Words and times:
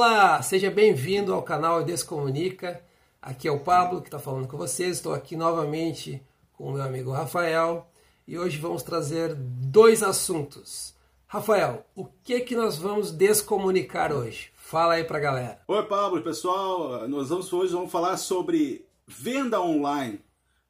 Olá, 0.00 0.40
seja 0.42 0.70
bem-vindo 0.70 1.34
ao 1.34 1.42
canal 1.42 1.82
Descomunica. 1.82 2.80
Aqui 3.20 3.48
é 3.48 3.50
o 3.50 3.58
Pablo 3.58 4.00
que 4.00 4.06
está 4.06 4.20
falando 4.20 4.46
com 4.46 4.56
vocês. 4.56 4.96
Estou 4.96 5.12
aqui 5.12 5.34
novamente 5.34 6.22
com 6.52 6.68
o 6.68 6.72
meu 6.72 6.84
amigo 6.84 7.10
Rafael 7.10 7.84
e 8.24 8.38
hoje 8.38 8.58
vamos 8.58 8.84
trazer 8.84 9.34
dois 9.34 10.00
assuntos. 10.04 10.94
Rafael, 11.26 11.84
o 11.96 12.06
que 12.22 12.38
que 12.42 12.54
nós 12.54 12.78
vamos 12.78 13.10
descomunicar 13.10 14.12
hoje? 14.12 14.52
Fala 14.54 14.94
aí 14.94 15.02
pra 15.02 15.18
galera. 15.18 15.60
Oi 15.66 15.82
Pablo, 15.86 16.22
pessoal, 16.22 17.08
nós 17.08 17.30
vamos 17.30 17.52
hoje 17.52 17.72
vamos 17.72 17.90
falar 17.90 18.16
sobre 18.18 18.86
venda 19.04 19.60
online. 19.60 20.20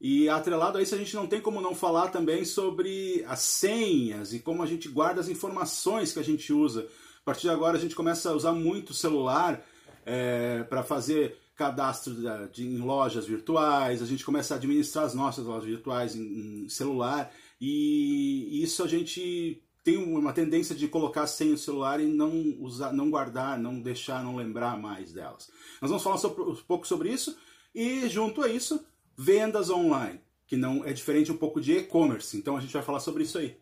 E 0.00 0.26
atrelado 0.30 0.78
a 0.78 0.82
isso, 0.82 0.94
a 0.94 0.98
gente 0.98 1.14
não 1.14 1.26
tem 1.26 1.42
como 1.42 1.60
não 1.60 1.74
falar 1.74 2.08
também 2.08 2.46
sobre 2.46 3.22
as 3.28 3.40
senhas 3.40 4.32
e 4.32 4.38
como 4.38 4.62
a 4.62 4.66
gente 4.66 4.88
guarda 4.88 5.20
as 5.20 5.28
informações 5.28 6.14
que 6.14 6.18
a 6.18 6.24
gente 6.24 6.50
usa. 6.50 6.88
Partir 7.28 7.42
de 7.42 7.50
agora, 7.50 7.76
a 7.76 7.80
gente 7.80 7.94
começa 7.94 8.30
a 8.30 8.32
usar 8.32 8.52
muito 8.52 8.88
o 8.88 8.94
celular 8.94 9.62
é, 10.06 10.62
para 10.62 10.82
fazer 10.82 11.38
cadastro 11.54 12.14
de, 12.50 12.66
em 12.66 12.78
lojas 12.78 13.26
virtuais, 13.26 14.00
a 14.00 14.06
gente 14.06 14.24
começa 14.24 14.54
a 14.54 14.56
administrar 14.56 15.04
as 15.04 15.12
nossas 15.12 15.44
lojas 15.44 15.68
virtuais 15.68 16.16
em, 16.16 16.64
em 16.64 16.68
celular, 16.70 17.30
e 17.60 18.62
isso 18.62 18.82
a 18.82 18.88
gente 18.88 19.62
tem 19.84 19.98
uma 19.98 20.32
tendência 20.32 20.74
de 20.74 20.88
colocar 20.88 21.26
sem 21.26 21.52
o 21.52 21.58
celular 21.58 22.00
e 22.00 22.06
não 22.06 22.32
usar, 22.60 22.94
não 22.94 23.10
guardar, 23.10 23.58
não 23.58 23.78
deixar, 23.78 24.24
não 24.24 24.34
lembrar 24.34 24.78
mais 24.78 25.12
delas. 25.12 25.50
Nós 25.82 25.90
vamos 25.90 26.02
falar 26.02 26.16
sobre, 26.16 26.42
um 26.42 26.56
pouco 26.66 26.88
sobre 26.88 27.10
isso 27.10 27.36
e 27.74 28.08
junto 28.08 28.40
a 28.40 28.48
isso 28.48 28.82
vendas 29.14 29.68
online, 29.68 30.18
que 30.46 30.56
não 30.56 30.82
é 30.82 30.94
diferente 30.94 31.30
um 31.30 31.36
pouco 31.36 31.60
de 31.60 31.76
e-commerce. 31.76 32.38
Então 32.38 32.56
a 32.56 32.60
gente 32.60 32.72
vai 32.72 32.82
falar 32.82 33.00
sobre 33.00 33.24
isso 33.24 33.36
aí. 33.36 33.54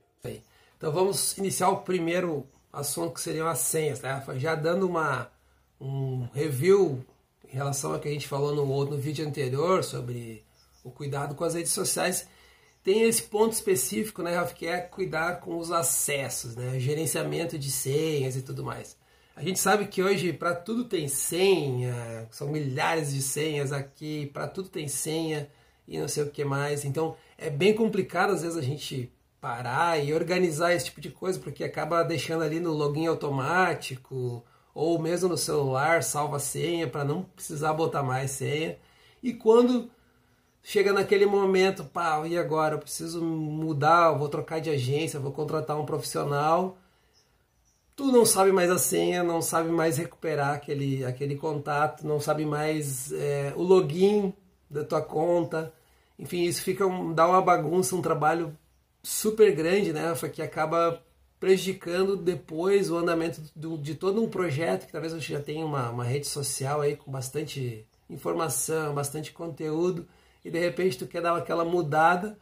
Então 0.77 0.93
vamos 0.93 1.37
iniciar 1.37 1.71
o 1.71 1.79
primeiro 1.79 2.47
assunto 2.73 3.15
que 3.15 3.21
seriam 3.21 3.47
as 3.47 3.61
senhas, 3.61 4.01
tá? 4.01 4.25
Já 4.37 4.55
dando 4.55 4.87
uma 4.87 5.31
um 5.81 6.27
review 6.33 7.05
em 7.45 7.55
relação 7.55 7.93
ao 7.93 8.01
que 8.01 8.09
a 8.09 8.13
gente 8.13 8.27
falou 8.27 8.55
no, 8.55 8.85
no 8.85 8.97
vídeo 8.97 9.27
anterior 9.27 9.85
sobre 9.85 10.45
o 10.83 10.91
cuidado 10.91 11.35
com 11.35 11.45
as 11.45 11.55
redes 11.55 11.73
sociais. 11.73 12.27
Tem 12.83 13.03
esse 13.03 13.23
ponto 13.23 13.53
específico, 13.53 14.23
né, 14.23 14.35
Rafa, 14.35 14.55
que 14.55 14.67
é 14.67 14.79
cuidar 14.79 15.41
com 15.41 15.59
os 15.59 15.73
acessos, 15.73 16.55
né, 16.55 16.79
gerenciamento 16.79 17.59
de 17.59 17.71
senhas 17.71 18.37
e 18.37 18.43
tudo 18.43 18.65
mais. 18.65 18.97
A 19.35 19.43
gente 19.43 19.59
sabe 19.59 19.87
que 19.87 20.03
hoje 20.03 20.33
para 20.33 20.55
tudo 20.55 20.85
tem 20.85 21.09
senha, 21.09 22.27
são 22.31 22.49
milhares 22.49 23.13
de 23.13 23.21
senhas 23.21 23.71
aqui, 23.73 24.31
para 24.33 24.49
tudo 24.49 24.69
tem 24.69 24.89
senha 24.89 25.49
e 25.87 25.99
não 25.99 26.09
sei 26.09 26.23
o 26.23 26.31
que 26.31 26.45
mais. 26.45 26.85
Então 26.85 27.17
é 27.37 27.51
bem 27.51 27.75
complicado 27.75 28.33
às 28.33 28.43
vezes 28.43 28.57
a 28.57 28.63
gente 28.63 29.13
parar 29.47 30.03
e 30.03 30.13
organizar 30.13 30.75
esse 30.75 30.87
tipo 30.87 31.01
de 31.01 31.09
coisa, 31.09 31.39
porque 31.39 31.63
acaba 31.63 32.03
deixando 32.03 32.43
ali 32.43 32.59
no 32.59 32.73
login 32.73 33.07
automático 33.07 34.45
ou 34.75 34.99
mesmo 34.99 35.29
no 35.29 35.37
celular 35.37 36.03
salva 36.03 36.41
senha 36.41 36.89
para 36.89 37.05
não 37.05 37.23
precisar 37.23 37.73
botar 37.73 38.03
mais 38.03 38.33
senha. 38.33 38.77
E 39.23 39.33
quando 39.33 39.89
chega 40.65 40.93
naquele 40.93 41.27
momento, 41.27 41.85
pá, 41.85 42.27
e 42.27 42.37
agora? 42.37 42.75
Eu 42.75 42.81
preciso 42.81 43.23
mudar, 43.23 44.13
eu 44.13 44.19
vou 44.19 44.29
trocar 44.29 44.61
de 44.61 44.69
agência, 44.69 45.21
vou 45.21 45.31
contratar 45.31 45.79
um 45.79 45.87
profissional 45.87 46.77
tu 47.97 48.13
não 48.13 48.27
sabe 48.27 48.53
mais 48.53 48.71
a 48.71 48.79
senha, 48.79 49.23
não 49.23 49.41
sabe 49.41 49.71
mais 49.71 49.97
recuperar 49.97 50.55
aquele, 50.55 51.03
aquele 51.05 51.35
contato, 51.35 52.07
não 52.07 52.21
sabe 52.21 52.45
mais 52.45 53.11
é, 53.13 53.55
o 53.57 53.63
login 53.63 54.35
da 54.69 54.85
tua 54.85 55.01
conta. 55.01 55.73
Enfim, 56.19 56.43
isso 56.43 56.63
fica 56.63 56.87
um, 56.87 57.15
dá 57.15 57.27
uma 57.27 57.41
bagunça, 57.41 57.97
um 57.97 58.03
trabalho 58.03 58.55
super 59.07 59.55
grande, 59.55 59.93
né, 59.93 60.13
que 60.33 60.43
acaba 60.43 61.01
prejudicando 61.39 62.17
depois 62.17 62.91
o 62.91 62.97
andamento 62.97 63.41
do, 63.55 63.79
de 63.79 63.95
todo 63.95 64.21
um 64.21 64.29
projeto, 64.29 64.87
que 64.87 64.93
talvez 64.93 65.13
você 65.13 65.33
já 65.33 65.41
tenha 65.41 65.65
uma, 65.65 65.91
uma 65.91 66.05
rede 66.05 66.27
social 66.27 66.81
aí 66.81 66.97
com 66.97 67.13
bastante 67.13 67.87
informação, 68.11 68.95
bastante 68.95 69.31
conteúdo, 69.33 70.09
e 70.45 70.51
de 70.51 70.59
repente 70.59 70.99
tu 70.99 71.07
quer 71.07 71.23
dar 71.23 71.37
aquela 71.37 71.65
mudada 71.65 72.37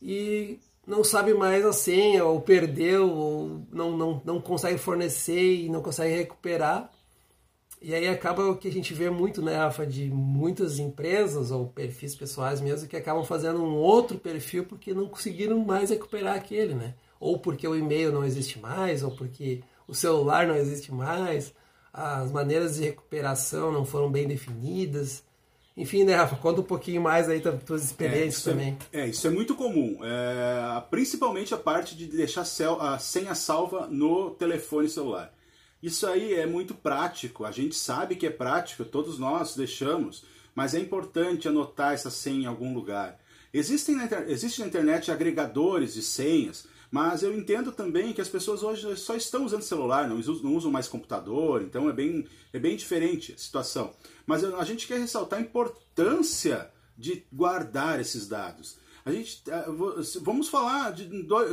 e 0.00 0.58
não 0.86 1.04
sabe 1.04 1.34
mais 1.34 1.66
a 1.66 1.72
senha, 1.72 2.24
ou 2.24 2.40
perdeu, 2.40 3.10
ou 3.10 3.66
não, 3.70 3.94
não, 3.94 4.22
não 4.24 4.40
consegue 4.40 4.78
fornecer 4.78 5.64
e 5.64 5.68
não 5.68 5.82
consegue 5.82 6.14
recuperar. 6.14 6.90
E 7.86 7.94
aí 7.94 8.08
acaba 8.08 8.48
o 8.48 8.56
que 8.56 8.66
a 8.66 8.72
gente 8.72 8.94
vê 8.94 9.10
muito, 9.10 9.42
né, 9.42 9.58
Rafa, 9.58 9.86
de 9.86 10.08
muitas 10.08 10.78
empresas 10.78 11.50
ou 11.50 11.66
perfis 11.66 12.14
pessoais 12.14 12.58
mesmo 12.58 12.88
que 12.88 12.96
acabam 12.96 13.22
fazendo 13.22 13.62
um 13.62 13.74
outro 13.74 14.16
perfil 14.16 14.64
porque 14.64 14.94
não 14.94 15.06
conseguiram 15.06 15.58
mais 15.58 15.90
recuperar 15.90 16.34
aquele, 16.34 16.72
né? 16.74 16.94
Ou 17.20 17.38
porque 17.38 17.68
o 17.68 17.76
e-mail 17.76 18.10
não 18.10 18.24
existe 18.24 18.58
mais, 18.58 19.02
ou 19.02 19.10
porque 19.10 19.60
o 19.86 19.94
celular 19.94 20.46
não 20.46 20.56
existe 20.56 20.90
mais, 20.90 21.52
as 21.92 22.32
maneiras 22.32 22.76
de 22.76 22.84
recuperação 22.84 23.70
não 23.70 23.84
foram 23.84 24.10
bem 24.10 24.26
definidas. 24.26 25.22
Enfim, 25.76 26.04
né, 26.04 26.14
Rafa, 26.14 26.36
conta 26.36 26.62
um 26.62 26.64
pouquinho 26.64 27.02
mais 27.02 27.28
aí 27.28 27.40
das 27.40 27.62
tuas 27.64 27.84
experiências 27.84 28.46
é, 28.46 28.50
também. 28.50 28.78
É, 28.94 29.00
é, 29.02 29.08
isso 29.08 29.26
é 29.26 29.30
muito 29.30 29.54
comum. 29.54 29.98
É, 30.02 30.82
principalmente 30.90 31.52
a 31.52 31.58
parte 31.58 31.94
de 31.94 32.06
deixar 32.06 32.46
a 32.80 32.98
senha 32.98 33.34
salva 33.34 33.86
no 33.88 34.30
telefone 34.30 34.88
celular. 34.88 35.30
Isso 35.84 36.06
aí 36.06 36.32
é 36.32 36.46
muito 36.46 36.74
prático, 36.74 37.44
a 37.44 37.50
gente 37.50 37.76
sabe 37.76 38.16
que 38.16 38.26
é 38.26 38.30
prático, 38.30 38.86
todos 38.86 39.18
nós 39.18 39.54
deixamos, 39.54 40.24
mas 40.54 40.74
é 40.74 40.80
importante 40.80 41.46
anotar 41.46 41.92
essa 41.92 42.08
senha 42.08 42.44
em 42.44 42.46
algum 42.46 42.72
lugar. 42.72 43.20
Existem 43.52 43.94
na, 43.94 44.08
existe 44.26 44.62
na 44.62 44.66
internet 44.66 45.10
agregadores 45.10 45.92
de 45.92 46.00
senhas, 46.00 46.66
mas 46.90 47.22
eu 47.22 47.36
entendo 47.36 47.70
também 47.70 48.14
que 48.14 48.22
as 48.22 48.30
pessoas 48.30 48.62
hoje 48.62 48.96
só 48.96 49.14
estão 49.14 49.44
usando 49.44 49.60
celular, 49.60 50.08
não 50.08 50.18
usam, 50.18 50.36
não 50.36 50.56
usam 50.56 50.70
mais 50.70 50.88
computador, 50.88 51.60
então 51.60 51.86
é 51.90 51.92
bem, 51.92 52.26
é 52.50 52.58
bem 52.58 52.78
diferente 52.78 53.34
a 53.34 53.38
situação. 53.38 53.92
Mas 54.24 54.42
a 54.42 54.64
gente 54.64 54.86
quer 54.86 54.98
ressaltar 54.98 55.38
a 55.38 55.42
importância 55.42 56.70
de 56.96 57.26
guardar 57.30 58.00
esses 58.00 58.26
dados. 58.26 58.78
A 59.04 59.12
gente, 59.12 59.42
é, 59.50 59.64
vamos 60.22 60.48
falar 60.48 60.92
de 60.92 61.04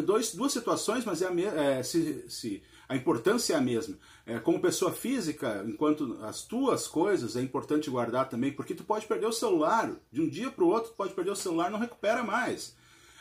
dois, 0.01 0.33
duas 0.33 0.53
situações, 0.53 1.03
mas 1.03 1.21
é 1.21 1.27
a, 1.27 1.63
é, 1.63 1.83
se, 1.83 2.23
se, 2.29 2.63
a 2.87 2.95
importância 2.95 3.53
é 3.53 3.57
a 3.57 3.61
mesma. 3.61 3.97
É, 4.25 4.39
como 4.39 4.61
pessoa 4.61 4.93
física, 4.93 5.61
enquanto 5.67 6.17
as 6.23 6.43
tuas 6.43 6.87
coisas 6.87 7.35
é 7.35 7.41
importante 7.41 7.89
guardar 7.89 8.29
também, 8.29 8.53
porque 8.53 8.73
tu 8.73 8.85
pode 8.85 9.05
perder 9.05 9.25
o 9.25 9.33
celular 9.33 9.91
de 10.09 10.21
um 10.21 10.29
dia 10.29 10.49
para 10.49 10.63
o 10.63 10.67
outro, 10.67 10.91
tu 10.91 10.95
pode 10.95 11.13
perder 11.13 11.31
o 11.31 11.35
celular, 11.35 11.69
não 11.69 11.79
recupera 11.79 12.23
mais. 12.23 12.73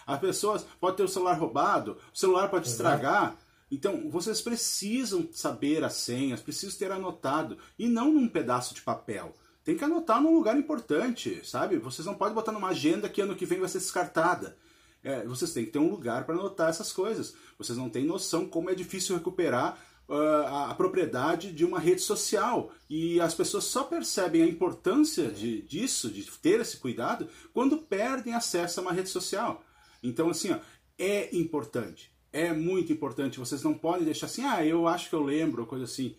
As 0.06 0.20
pessoas 0.20 0.64
pode 0.80 0.97
ter 0.97 1.02
o 1.02 1.08
celular 1.08 1.34
roubado, 1.34 1.97
o 2.12 2.18
celular 2.18 2.48
pode 2.48 2.68
estragar. 2.68 3.36
Então, 3.70 4.10
vocês 4.10 4.41
precisam 4.41 5.28
saber 5.32 5.82
as 5.82 5.94
senhas, 5.94 6.41
precisam 6.41 6.78
ter 6.78 6.92
anotado 6.92 7.58
e 7.78 7.88
não 7.88 8.12
num 8.12 8.28
pedaço 8.28 8.74
de 8.74 8.82
papel. 8.82 9.34
Tem 9.65 9.76
que 9.76 9.84
anotar 9.84 10.21
num 10.22 10.34
lugar 10.34 10.56
importante, 10.56 11.41
sabe? 11.44 11.78
Vocês 11.78 12.06
não 12.06 12.15
podem 12.15 12.34
botar 12.34 12.53
numa 12.53 12.69
agenda 12.69 13.09
que 13.09 13.21
ano 13.21 13.37
que 13.37 13.47
vem 13.47 13.60
vai 13.60 13.69
ser 13.69 13.78
descartada. 13.78 14.56
É, 15.03 15.25
vocês 15.25 15.53
têm 15.53 15.65
que 15.65 15.71
ter 15.71 15.78
um 15.78 15.91
lugar 15.91 16.25
para 16.25 16.34
anotar 16.34 16.69
essas 16.69 16.93
coisas. 16.93 17.34
Vocês 17.59 17.76
não 17.76 17.88
têm 17.88 18.04
noção 18.04 18.47
como 18.47 18.71
é 18.71 18.75
difícil 18.75 19.16
recuperar 19.16 19.78
uh, 20.09 20.15
a, 20.47 20.71
a, 20.71 20.75
propriedade 20.75 21.53
de 21.53 21.65
uma 21.65 21.78
rede 21.78 22.03
social. 22.03 22.72
E 22.88 23.21
as 23.21 23.34
pessoas 23.34 23.65
só 23.65 23.84
percebem 23.84 24.43
a 24.43 24.47
importância 24.47 25.28
de, 25.28 25.62
disso, 25.62 26.10
de 26.10 26.25
ter 26.38 26.60
esse 26.60 26.77
cuidado, 26.77 27.28
quando 27.53 27.78
perdem 27.78 28.34
acesso 28.34 28.81
a 28.81 28.82
uma 28.82 28.92
rede 28.92 29.09
social. 29.09 29.65
Então, 30.03 30.31
assim, 30.31 30.50
ó, 30.50 30.59
é 30.98 31.34
importante. 31.34 32.10
É 32.32 32.53
muito 32.53 32.92
importante. 32.92 33.38
Vocês 33.38 33.62
não 33.62 33.75
podem 33.75 34.04
deixar 34.04 34.27
assim, 34.27 34.44
ah, 34.44 34.65
eu 34.65 34.87
acho 34.87 35.09
que 35.09 35.15
eu 35.15 35.22
lembro, 35.22 35.66
coisa 35.66 35.84
assim. 35.84 36.16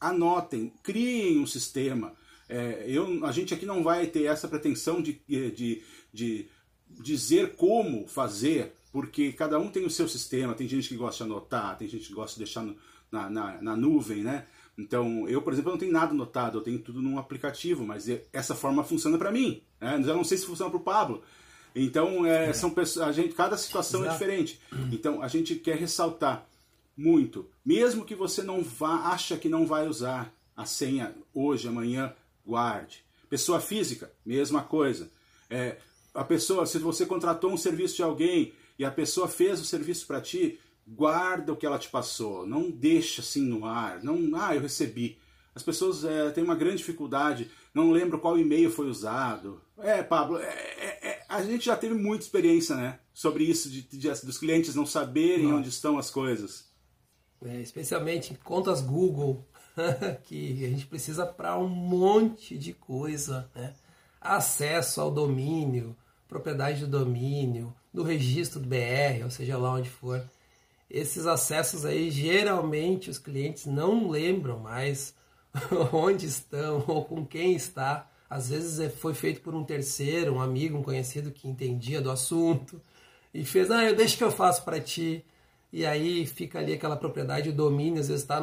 Anotem, 0.00 0.72
criem 0.82 1.38
um 1.38 1.46
sistema. 1.46 2.14
É, 2.52 2.84
eu, 2.86 3.24
a 3.24 3.32
gente 3.32 3.54
aqui 3.54 3.64
não 3.64 3.82
vai 3.82 4.06
ter 4.06 4.24
essa 4.24 4.46
pretensão 4.46 5.00
de, 5.00 5.20
de, 5.26 5.82
de 6.12 6.46
dizer 6.86 7.56
como 7.56 8.06
fazer, 8.06 8.74
porque 8.92 9.32
cada 9.32 9.58
um 9.58 9.68
tem 9.68 9.86
o 9.86 9.90
seu 9.90 10.06
sistema. 10.06 10.54
Tem 10.54 10.68
gente 10.68 10.88
que 10.88 10.96
gosta 10.96 11.24
de 11.24 11.30
anotar, 11.30 11.78
tem 11.78 11.88
gente 11.88 12.08
que 12.08 12.12
gosta 12.12 12.34
de 12.34 12.44
deixar 12.44 12.62
no, 12.62 12.76
na, 13.10 13.30
na, 13.30 13.62
na, 13.62 13.76
nuvem, 13.76 14.22
né? 14.22 14.44
Então, 14.76 15.26
eu, 15.28 15.40
por 15.40 15.52
exemplo, 15.54 15.70
não 15.70 15.78
tenho 15.78 15.92
nada 15.92 16.12
anotado, 16.12 16.58
eu 16.58 16.62
tenho 16.62 16.78
tudo 16.78 17.00
num 17.00 17.18
aplicativo, 17.18 17.86
mas 17.86 18.06
essa 18.32 18.54
forma 18.54 18.84
funciona 18.84 19.16
para 19.16 19.32
mim. 19.32 19.62
Né? 19.80 19.94
Eu 19.94 20.16
não 20.16 20.24
sei 20.24 20.36
se 20.36 20.46
funciona 20.46 20.70
para 20.70 20.80
o 20.80 20.82
Pablo. 20.82 21.22
Então, 21.74 22.26
é, 22.26 22.50
é. 22.50 22.52
são 22.52 22.70
pessoas, 22.70 23.08
a 23.08 23.12
gente, 23.12 23.34
cada 23.34 23.56
situação 23.56 24.00
é 24.00 24.08
Exato. 24.08 24.14
é 24.14 24.26
diferente. 24.26 24.60
Então, 24.90 25.22
a 25.22 25.28
gente 25.28 25.54
quer 25.54 25.76
ressaltar 25.76 26.46
muito, 26.96 27.48
mesmo 27.64 28.04
que 28.04 28.14
você 28.14 28.42
não 28.42 28.62
vá, 28.62 29.12
acha 29.12 29.38
que 29.38 29.48
não 29.48 29.66
vai 29.66 29.88
usar 29.88 30.32
a 30.54 30.66
senha 30.66 31.14
hoje, 31.32 31.66
amanhã, 31.66 32.14
guarde. 32.44 33.04
Pessoa 33.28 33.60
física, 33.60 34.12
mesma 34.24 34.62
coisa. 34.62 35.10
É, 35.48 35.76
a 36.14 36.24
pessoa, 36.24 36.66
se 36.66 36.78
você 36.78 37.06
contratou 37.06 37.50
um 37.50 37.56
serviço 37.56 37.96
de 37.96 38.02
alguém 38.02 38.52
e 38.78 38.84
a 38.84 38.90
pessoa 38.90 39.28
fez 39.28 39.60
o 39.60 39.64
serviço 39.64 40.06
para 40.06 40.20
ti, 40.20 40.58
guarda 40.86 41.52
o 41.52 41.56
que 41.56 41.66
ela 41.66 41.78
te 41.78 41.88
passou. 41.88 42.46
Não 42.46 42.70
deixa 42.70 43.20
assim 43.20 43.42
no 43.42 43.64
ar. 43.64 44.02
Não, 44.02 44.18
ah, 44.34 44.54
eu 44.54 44.60
recebi. 44.60 45.18
As 45.54 45.62
pessoas 45.62 46.04
é, 46.04 46.30
têm 46.30 46.42
uma 46.42 46.54
grande 46.54 46.78
dificuldade, 46.78 47.50
não 47.74 47.90
lembram 47.90 48.18
qual 48.18 48.38
e-mail 48.38 48.70
foi 48.70 48.88
usado. 48.88 49.60
É, 49.78 50.02
Pablo, 50.02 50.38
é, 50.38 50.46
é, 50.46 51.08
é 51.08 51.22
a 51.28 51.42
gente 51.42 51.66
já 51.66 51.76
teve 51.76 51.94
muita 51.94 52.24
experiência, 52.24 52.76
né? 52.76 52.98
Sobre 53.12 53.44
isso, 53.44 53.70
de, 53.70 53.82
de 53.82 54.08
dos 54.08 54.38
clientes 54.38 54.74
não 54.74 54.86
saberem 54.86 55.52
onde 55.52 55.68
estão 55.68 55.98
as 55.98 56.10
coisas. 56.10 56.70
É, 57.44 57.60
especialmente 57.60 58.38
contas 58.44 58.80
Google. 58.80 59.46
que 60.24 60.64
a 60.64 60.68
gente 60.68 60.86
precisa 60.86 61.26
para 61.26 61.58
um 61.58 61.68
monte 61.68 62.56
de 62.56 62.72
coisa, 62.72 63.50
né? 63.54 63.74
Acesso 64.20 65.00
ao 65.00 65.10
domínio, 65.10 65.96
propriedade 66.28 66.80
do 66.80 66.98
domínio, 66.98 67.74
do 67.92 68.02
registro 68.02 68.60
do 68.60 68.68
BR, 68.68 69.24
ou 69.24 69.30
seja 69.30 69.58
lá 69.58 69.72
onde 69.72 69.90
for. 69.90 70.24
Esses 70.88 71.26
acessos 71.26 71.84
aí, 71.84 72.10
geralmente 72.10 73.10
os 73.10 73.18
clientes 73.18 73.66
não 73.66 74.08
lembram 74.08 74.58
mais 74.58 75.14
onde 75.92 76.26
estão 76.26 76.84
ou 76.86 77.04
com 77.04 77.24
quem 77.26 77.54
está. 77.54 78.08
Às 78.28 78.48
vezes 78.48 78.78
é, 78.78 78.88
foi 78.88 79.14
feito 79.14 79.40
por 79.40 79.54
um 79.54 79.64
terceiro, 79.64 80.34
um 80.34 80.40
amigo, 80.40 80.78
um 80.78 80.82
conhecido 80.82 81.30
que 81.30 81.48
entendia 81.48 82.00
do 82.00 82.10
assunto 82.10 82.80
e 83.34 83.44
fez, 83.44 83.70
ah, 83.70 83.84
eu 83.84 83.96
deixo 83.96 84.16
que 84.16 84.24
eu 84.24 84.30
faço 84.30 84.64
para 84.64 84.80
ti. 84.80 85.24
E 85.72 85.86
aí 85.86 86.26
fica 86.26 86.58
ali 86.58 86.74
aquela 86.74 86.96
propriedade, 86.96 87.48
o 87.48 87.52
domínio, 87.52 88.00
às 88.00 88.08
vezes 88.08 88.22
está 88.22 88.40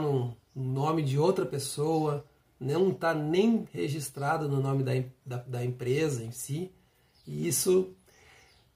no 0.59 0.73
nome 0.73 1.01
de 1.01 1.17
outra 1.17 1.45
pessoa, 1.45 2.25
não 2.59 2.89
está 2.89 3.13
nem 3.13 3.67
registrado 3.71 4.49
no 4.49 4.61
nome 4.61 4.83
da, 4.83 4.91
da, 5.25 5.37
da 5.37 5.65
empresa 5.65 6.23
em 6.23 6.31
si. 6.31 6.71
E 7.25 7.47
isso 7.47 7.93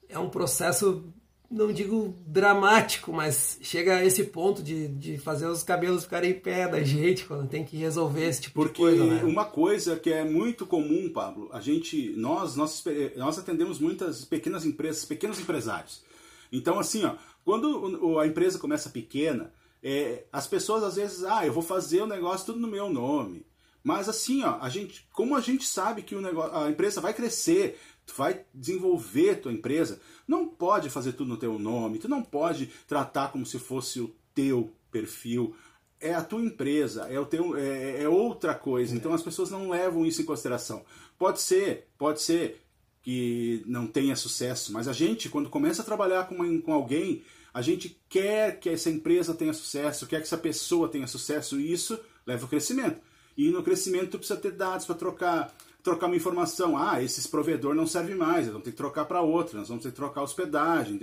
é 0.08 0.18
um 0.18 0.30
processo 0.30 1.04
não 1.50 1.72
digo 1.72 2.16
dramático, 2.26 3.12
mas 3.12 3.58
chega 3.62 3.98
a 3.98 4.04
esse 4.04 4.24
ponto 4.24 4.62
de, 4.62 4.88
de 4.88 5.18
fazer 5.18 5.46
os 5.46 5.62
cabelos 5.62 6.02
ficarem 6.04 6.30
em 6.30 6.40
pé 6.40 6.66
da 6.66 6.82
gente 6.82 7.24
quando 7.26 7.48
tem 7.48 7.64
que 7.64 7.76
resolver 7.76 8.26
esse 8.26 8.42
tipo 8.42 8.62
Porque 8.62 8.72
de 8.72 8.78
coisa. 8.78 9.04
Porque 9.04 9.24
né? 9.24 9.30
uma 9.30 9.44
coisa 9.44 9.96
que 9.96 10.10
é 10.10 10.24
muito 10.24 10.66
comum, 10.66 11.08
Pablo, 11.12 11.48
a 11.52 11.60
gente, 11.60 12.12
nós, 12.16 12.56
nós, 12.56 12.82
nós 13.16 13.38
atendemos 13.38 13.78
muitas 13.78 14.24
pequenas 14.24 14.66
empresas, 14.66 15.04
pequenos 15.04 15.38
empresários. 15.38 16.02
Então, 16.50 16.78
assim, 16.78 17.04
ó, 17.04 17.14
quando 17.44 18.18
a 18.18 18.26
empresa 18.26 18.58
começa 18.58 18.90
pequena, 18.90 19.52
é, 19.84 20.24
as 20.32 20.46
pessoas 20.46 20.82
às 20.82 20.96
vezes, 20.96 21.24
ah, 21.24 21.44
eu 21.44 21.52
vou 21.52 21.62
fazer 21.62 22.00
o 22.00 22.06
negócio 22.06 22.46
tudo 22.46 22.58
no 22.58 22.66
meu 22.66 22.88
nome. 22.88 23.44
Mas 23.82 24.08
assim, 24.08 24.42
ó, 24.42 24.56
a 24.58 24.70
gente, 24.70 25.06
como 25.12 25.36
a 25.36 25.42
gente 25.42 25.66
sabe 25.66 26.00
que 26.00 26.14
o 26.14 26.22
negócio, 26.22 26.56
a 26.56 26.70
empresa 26.70 27.02
vai 27.02 27.12
crescer, 27.12 27.78
tu 28.06 28.14
vai 28.16 28.46
desenvolver 28.54 29.42
tua 29.42 29.52
empresa, 29.52 30.00
não 30.26 30.48
pode 30.48 30.88
fazer 30.88 31.12
tudo 31.12 31.28
no 31.28 31.36
teu 31.36 31.58
nome, 31.58 31.98
tu 31.98 32.08
não 32.08 32.22
pode 32.22 32.70
tratar 32.88 33.30
como 33.30 33.44
se 33.44 33.58
fosse 33.58 34.00
o 34.00 34.16
teu 34.34 34.72
perfil. 34.90 35.54
É 36.00 36.14
a 36.14 36.24
tua 36.24 36.40
empresa, 36.40 37.06
é 37.10 37.20
o 37.20 37.26
teu, 37.26 37.54
é, 37.54 38.04
é 38.04 38.08
outra 38.08 38.54
coisa. 38.54 38.96
Então 38.96 39.12
as 39.12 39.22
pessoas 39.22 39.50
não 39.50 39.68
levam 39.68 40.06
isso 40.06 40.22
em 40.22 40.24
consideração. 40.24 40.82
Pode 41.18 41.42
ser, 41.42 41.88
pode 41.98 42.22
ser 42.22 42.62
que 43.02 43.62
não 43.66 43.86
tenha 43.86 44.16
sucesso, 44.16 44.72
mas 44.72 44.88
a 44.88 44.94
gente, 44.94 45.28
quando 45.28 45.50
começa 45.50 45.82
a 45.82 45.84
trabalhar 45.84 46.26
com, 46.26 46.36
uma, 46.36 46.62
com 46.62 46.72
alguém, 46.72 47.22
a 47.54 47.62
gente 47.62 47.96
quer 48.08 48.58
que 48.58 48.68
essa 48.68 48.90
empresa 48.90 49.32
tenha 49.32 49.54
sucesso, 49.54 50.08
quer 50.08 50.16
que 50.16 50.24
essa 50.24 50.36
pessoa 50.36 50.88
tenha 50.88 51.06
sucesso, 51.06 51.60
e 51.60 51.72
isso 51.72 51.96
leva 52.26 52.42
ao 52.42 52.48
crescimento. 52.48 53.00
E 53.36 53.48
no 53.48 53.62
crescimento 53.62 54.10
tu 54.10 54.18
precisa 54.18 54.38
ter 54.38 54.50
dados 54.50 54.84
para 54.84 54.96
trocar, 54.96 55.54
trocar 55.80 56.06
uma 56.06 56.16
informação. 56.16 56.76
Ah, 56.76 57.00
esse 57.00 57.28
provedor 57.28 57.72
não 57.72 57.86
serve 57.86 58.16
mais, 58.16 58.48
vamos 58.48 58.64
ter 58.64 58.72
que 58.72 58.76
trocar 58.76 59.04
para 59.04 59.22
outro, 59.22 59.56
nós 59.56 59.68
vamos 59.68 59.84
ter 59.84 59.90
que 59.90 59.96
trocar 59.96 60.22
hospedagem. 60.22 60.98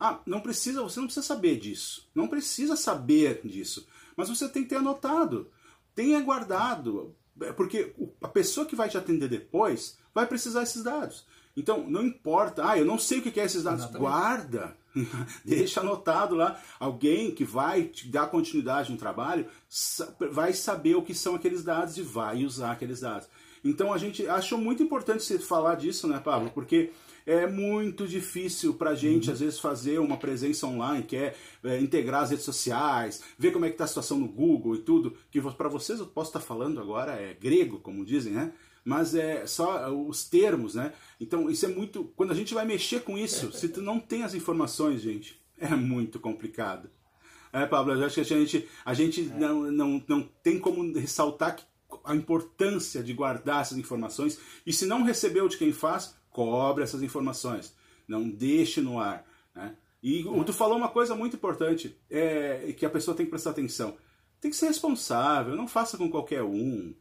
Ah, 0.00 0.20
não 0.24 0.40
precisa, 0.40 0.82
você 0.82 0.98
não 0.98 1.06
precisa 1.06 1.26
saber 1.26 1.58
disso. 1.58 2.08
Não 2.14 2.28
precisa 2.28 2.76
saber 2.76 3.42
disso. 3.44 3.86
Mas 4.16 4.30
você 4.30 4.48
tem 4.48 4.62
que 4.62 4.70
ter 4.70 4.76
anotado. 4.76 5.50
Tenha 5.94 6.20
guardado. 6.20 7.14
É, 7.42 7.52
porque 7.52 7.94
a 8.22 8.28
pessoa 8.28 8.66
que 8.66 8.76
vai 8.76 8.88
te 8.88 8.96
atender 8.96 9.28
depois 9.28 9.98
vai 10.14 10.26
precisar 10.26 10.60
desses 10.60 10.82
dados. 10.82 11.26
Então, 11.56 11.88
não 11.88 12.02
importa, 12.02 12.68
ah, 12.68 12.78
eu 12.78 12.84
não 12.84 12.98
sei 12.98 13.18
o 13.18 13.22
que 13.22 13.38
é 13.38 13.44
esses 13.44 13.62
dados. 13.62 13.80
Exatamente. 13.80 14.00
Guarda, 14.00 14.76
deixa 15.44 15.80
anotado 15.80 16.34
lá. 16.34 16.60
Alguém 16.78 17.30
que 17.30 17.44
vai 17.44 17.90
dar 18.06 18.26
continuidade 18.26 18.90
no 18.90 18.98
trabalho 18.98 19.46
vai 20.30 20.52
saber 20.52 20.94
o 20.94 21.02
que 21.02 21.14
são 21.14 21.34
aqueles 21.34 21.62
dados 21.62 21.96
e 21.96 22.02
vai 22.02 22.44
usar 22.44 22.72
aqueles 22.72 23.00
dados. 23.00 23.28
Então 23.64 23.92
a 23.92 23.98
gente 23.98 24.26
achou 24.26 24.58
muito 24.58 24.82
importante 24.82 25.22
você 25.22 25.38
falar 25.38 25.76
disso, 25.76 26.06
né, 26.06 26.20
Pablo? 26.22 26.50
Porque 26.50 26.90
é 27.26 27.46
muito 27.46 28.06
difícil 28.06 28.74
para 28.74 28.90
a 28.90 28.94
gente, 28.94 29.28
uhum. 29.28 29.32
às 29.32 29.40
vezes, 29.40 29.58
fazer 29.58 29.98
uma 29.98 30.18
presença 30.18 30.66
online, 30.66 31.02
que 31.02 31.16
é, 31.16 31.34
é, 31.64 31.80
integrar 31.80 32.24
as 32.24 32.30
redes 32.30 32.44
sociais, 32.44 33.22
ver 33.38 33.50
como 33.52 33.64
é 33.64 33.68
que 33.68 33.74
está 33.74 33.84
a 33.84 33.88
situação 33.88 34.18
no 34.18 34.28
Google 34.28 34.74
e 34.74 34.78
tudo, 34.78 35.16
que 35.30 35.40
para 35.40 35.68
vocês 35.68 35.98
eu 35.98 36.06
posso 36.06 36.30
estar 36.30 36.40
tá 36.40 36.44
falando 36.44 36.78
agora 36.80 37.12
é 37.12 37.32
grego, 37.32 37.78
como 37.78 38.04
dizem, 38.04 38.34
né? 38.34 38.52
Mas 38.84 39.14
é 39.14 39.46
só 39.46 39.90
os 39.90 40.28
termos, 40.28 40.74
né? 40.74 40.92
Então 41.18 41.48
isso 41.48 41.64
é 41.64 41.68
muito... 41.68 42.04
Quando 42.16 42.32
a 42.32 42.34
gente 42.34 42.52
vai 42.52 42.66
mexer 42.66 43.00
com 43.00 43.16
isso, 43.16 43.50
se 43.52 43.68
tu 43.68 43.80
não 43.80 43.98
tem 43.98 44.24
as 44.24 44.34
informações, 44.34 45.00
gente, 45.00 45.40
é 45.58 45.74
muito 45.74 46.20
complicado. 46.20 46.90
É, 47.52 47.64
Pablo, 47.64 47.94
eu 47.94 48.04
acho 48.04 48.16
que 48.16 48.20
a 48.20 48.24
gente, 48.24 48.68
a 48.84 48.92
gente 48.92 49.30
é. 49.30 49.38
não, 49.38 49.70
não, 49.70 50.04
não 50.06 50.22
tem 50.42 50.58
como 50.58 50.92
ressaltar 50.92 51.56
que 51.56 51.64
a 52.04 52.14
importância 52.14 53.02
de 53.02 53.14
guardar 53.14 53.62
essas 53.62 53.78
informações 53.78 54.38
e 54.66 54.72
se 54.72 54.84
não 54.84 55.04
recebeu 55.04 55.46
de 55.48 55.56
quem 55.56 55.72
faz, 55.72 56.16
cobre 56.30 56.82
essas 56.82 57.02
informações. 57.02 57.74
Não 58.06 58.28
deixe 58.28 58.80
no 58.80 58.98
ar. 58.98 59.24
Né? 59.54 59.76
E 60.02 60.24
tu 60.44 60.52
falou 60.52 60.76
uma 60.76 60.88
coisa 60.88 61.14
muito 61.14 61.36
importante, 61.36 61.96
é, 62.10 62.74
que 62.76 62.84
a 62.84 62.90
pessoa 62.90 63.16
tem 63.16 63.24
que 63.24 63.30
prestar 63.30 63.50
atenção. 63.50 63.96
Tem 64.44 64.50
que 64.50 64.58
ser 64.58 64.66
responsável, 64.66 65.56
não 65.56 65.66
faça 65.66 65.96
com 65.96 66.10
qualquer 66.10 66.42
um. 66.42 66.92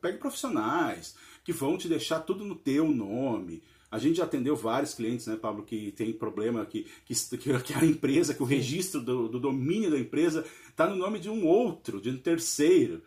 Pegue, 0.00 0.16
profissionais 0.16 1.14
que 1.44 1.52
vão 1.52 1.76
te 1.76 1.88
deixar 1.88 2.20
tudo 2.20 2.42
no 2.42 2.54
teu 2.54 2.88
nome. 2.88 3.62
A 3.90 3.98
gente 3.98 4.16
já 4.16 4.24
atendeu 4.24 4.56
vários 4.56 4.94
clientes, 4.94 5.26
né, 5.26 5.36
Pablo, 5.36 5.62
que 5.62 5.92
tem 5.92 6.10
problema 6.10 6.64
que, 6.64 6.86
que, 7.04 7.14
que 7.36 7.74
a 7.74 7.84
empresa, 7.84 8.32
que 8.32 8.42
o 8.42 8.46
registro 8.46 9.02
do, 9.02 9.28
do 9.28 9.38
domínio 9.38 9.90
da 9.90 9.98
empresa 9.98 10.42
está 10.70 10.86
no 10.86 10.96
nome 10.96 11.18
de 11.18 11.28
um 11.28 11.46
outro, 11.46 12.00
de 12.00 12.08
um 12.08 12.16
terceiro 12.16 13.02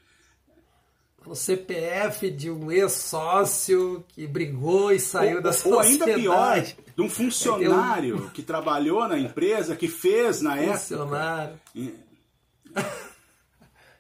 o 1.26 1.34
CPF 1.34 2.30
de 2.30 2.52
um 2.52 2.72
ex-sócio 2.72 4.06
que 4.10 4.28
brigou 4.28 4.92
e 4.92 5.00
saiu 5.00 5.38
ou, 5.38 5.44
da 5.44 5.52
sociedade. 5.52 5.76
Ou 5.76 5.82
ainda 5.82 6.06
pior, 6.14 6.62
de 6.96 7.02
um 7.02 7.10
funcionário 7.10 8.18
um... 8.18 8.30
que 8.30 8.44
trabalhou 8.44 9.08
na 9.08 9.18
empresa, 9.18 9.76
que 9.76 9.88
fez 9.88 10.42
na 10.42 10.58
funcionário. 10.58 10.64
época. 10.64 10.80
Funcionário. 10.80 11.60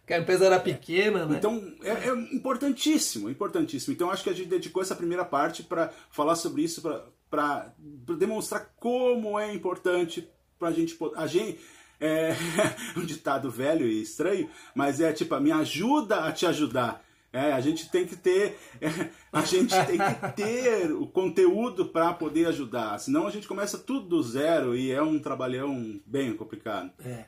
Que 0.09 0.13
a 0.15 0.17
empresa 0.17 0.47
era 0.47 0.59
pequena, 0.59 1.23
né? 1.23 1.37
Então, 1.37 1.71
é, 1.83 1.91
é, 1.91 2.35
importantíssimo, 2.35 3.29
importantíssimo. 3.29 3.93
Então, 3.93 4.09
acho 4.09 4.23
que 4.23 4.31
a 4.31 4.33
gente 4.33 4.49
dedicou 4.49 4.81
essa 4.81 4.95
primeira 4.95 5.23
parte 5.23 5.61
para 5.61 5.91
falar 6.09 6.35
sobre 6.35 6.63
isso, 6.63 6.81
para 7.29 7.71
demonstrar 8.17 8.73
como 8.79 9.37
é 9.37 9.53
importante 9.53 10.27
para 10.57 10.69
a 10.69 10.71
gente... 10.71 10.97
A 11.15 11.27
gente 11.27 11.59
é 11.99 12.31
um 12.97 13.05
ditado 13.05 13.51
velho 13.51 13.85
e 13.85 14.01
estranho, 14.01 14.49
mas 14.73 14.99
é 14.99 15.13
tipo, 15.13 15.39
me 15.39 15.51
ajuda 15.51 16.23
a 16.23 16.31
te 16.31 16.47
ajudar. 16.47 17.05
É, 17.31 17.53
a 17.53 17.61
gente 17.61 17.91
tem 17.91 18.07
que 18.07 18.15
ter, 18.15 18.57
é, 18.81 18.89
a 19.31 19.41
gente 19.41 19.75
tem 19.85 19.99
que 19.99 20.35
ter 20.35 20.91
o 20.91 21.05
conteúdo 21.05 21.85
para 21.85 22.15
poder 22.15 22.47
ajudar, 22.47 22.97
senão 22.97 23.27
a 23.27 23.29
gente 23.29 23.47
começa 23.47 23.77
tudo 23.77 24.07
do 24.07 24.23
zero 24.23 24.75
e 24.75 24.91
é 24.91 25.03
um 25.03 25.19
trabalhão 25.19 26.01
bem 26.03 26.35
complicado. 26.35 26.91
É. 27.05 27.25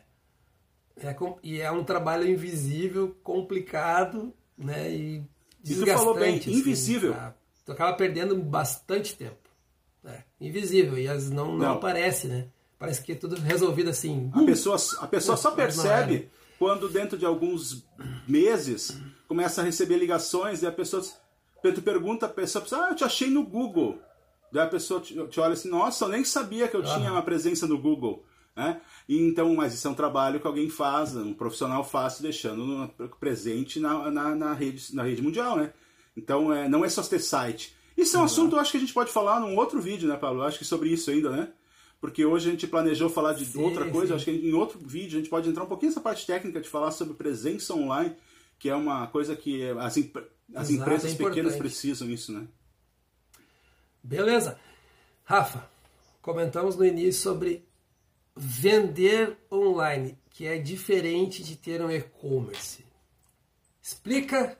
é 0.97 1.15
e 1.43 1.61
é 1.61 1.71
um 1.71 1.83
trabalho 1.83 2.29
invisível, 2.29 3.15
complicado, 3.23 4.33
né? 4.57 4.91
E 4.91 5.23
E 5.63 5.75
tu 5.75 5.85
falou 5.85 6.15
bem, 6.15 6.37
assim, 6.37 6.51
invisível. 6.51 7.13
Tá? 7.13 7.35
Tu 7.65 7.71
acaba 7.71 7.93
perdendo 7.93 8.35
bastante 8.35 9.15
tempo. 9.15 9.49
Né? 10.03 10.23
Invisível, 10.39 10.97
e 10.97 11.07
as 11.07 11.29
não, 11.29 11.47
não, 11.47 11.57
não 11.57 11.71
aparece, 11.73 12.27
né? 12.27 12.47
Parece 12.79 13.03
que 13.03 13.11
é 13.11 13.15
tudo 13.15 13.35
resolvido 13.35 13.89
assim. 13.91 14.31
A 14.33 14.43
pessoa, 14.43 14.77
a 14.99 15.07
pessoa 15.07 15.37
só 15.37 15.51
percebe 15.51 16.29
quando 16.57 16.89
dentro 16.89 17.17
de 17.17 17.25
alguns 17.25 17.85
meses 18.27 18.99
começa 19.27 19.61
a 19.61 19.63
receber 19.63 19.97
ligações 19.97 20.63
e 20.63 20.67
a 20.67 20.71
pessoa 20.71 21.03
tu 21.61 21.81
pergunta 21.83 22.25
a 22.25 22.29
pessoa, 22.29 22.65
ah, 22.71 22.89
eu 22.89 22.95
te 22.95 23.03
achei 23.03 23.29
no 23.29 23.43
Google. 23.43 23.99
Daí 24.51 24.65
a 24.65 24.69
pessoa 24.69 24.99
te, 24.99 25.13
te 25.27 25.39
olha 25.39 25.53
assim, 25.53 25.69
nossa, 25.69 26.05
eu 26.05 26.09
nem 26.09 26.23
sabia 26.25 26.67
que 26.67 26.75
eu 26.75 26.83
tinha 26.83 27.11
uma 27.11 27.21
presença 27.21 27.67
no 27.67 27.79
Google. 27.79 28.25
Né? 28.61 28.81
E 29.07 29.17
então, 29.17 29.53
mas 29.55 29.73
isso 29.73 29.87
é 29.87 29.91
um 29.91 29.95
trabalho 29.95 30.39
que 30.39 30.47
alguém 30.47 30.69
faz, 30.69 31.15
um 31.15 31.33
profissional 31.33 31.83
faz, 31.83 32.19
deixando 32.19 32.89
presente 33.19 33.79
na, 33.79 34.09
na, 34.09 34.35
na, 34.35 34.53
rede, 34.53 34.95
na 34.95 35.03
rede 35.03 35.21
mundial, 35.21 35.57
né? 35.57 35.73
Então, 36.15 36.53
é, 36.53 36.67
não 36.67 36.83
é 36.83 36.89
só 36.89 37.01
ter 37.03 37.19
site. 37.19 37.75
Isso 37.97 38.15
é 38.15 38.19
um 38.19 38.21
uhum. 38.21 38.25
assunto, 38.25 38.55
eu 38.55 38.59
acho 38.59 38.71
que 38.71 38.77
a 38.77 38.81
gente 38.81 38.93
pode 38.93 39.11
falar 39.11 39.39
num 39.39 39.55
outro 39.55 39.81
vídeo, 39.81 40.07
né, 40.07 40.15
Paulo? 40.17 40.41
Eu 40.41 40.43
acho 40.43 40.57
que 40.57 40.65
sobre 40.65 40.89
isso 40.89 41.09
ainda, 41.11 41.29
né? 41.29 41.49
Porque 41.99 42.25
hoje 42.25 42.49
a 42.49 42.51
gente 42.51 42.67
planejou 42.67 43.09
falar 43.09 43.33
de 43.33 43.45
sim, 43.45 43.61
outra 43.61 43.89
coisa, 43.89 44.07
sim. 44.07 44.15
acho 44.15 44.25
que 44.25 44.31
em 44.31 44.53
outro 44.53 44.79
vídeo 44.79 45.17
a 45.17 45.21
gente 45.21 45.29
pode 45.29 45.47
entrar 45.47 45.63
um 45.63 45.67
pouquinho 45.67 45.91
nessa 45.91 46.01
parte 46.01 46.25
técnica 46.25 46.59
de 46.59 46.67
falar 46.67 46.91
sobre 46.91 47.13
presença 47.13 47.73
online 47.73 48.15
que 48.61 48.69
é 48.69 48.75
uma 48.75 49.07
coisa 49.07 49.35
que 49.35 49.67
as, 49.71 49.97
imp 49.97 50.15
as 50.53 50.69
Exato, 50.69 50.73
empresas 50.73 51.13
é 51.13 51.15
pequenas 51.17 51.55
precisam 51.55 52.07
isso, 52.07 52.31
né? 52.31 52.47
Beleza. 54.03 54.59
Rafa, 55.23 55.67
comentamos 56.21 56.75
no 56.75 56.85
início 56.85 57.23
sobre 57.23 57.67
vender 58.35 59.37
online, 59.51 60.17
que 60.29 60.45
é 60.45 60.57
diferente 60.57 61.43
de 61.43 61.55
ter 61.55 61.81
um 61.81 61.91
e-commerce. 61.91 62.85
Explica 63.81 64.57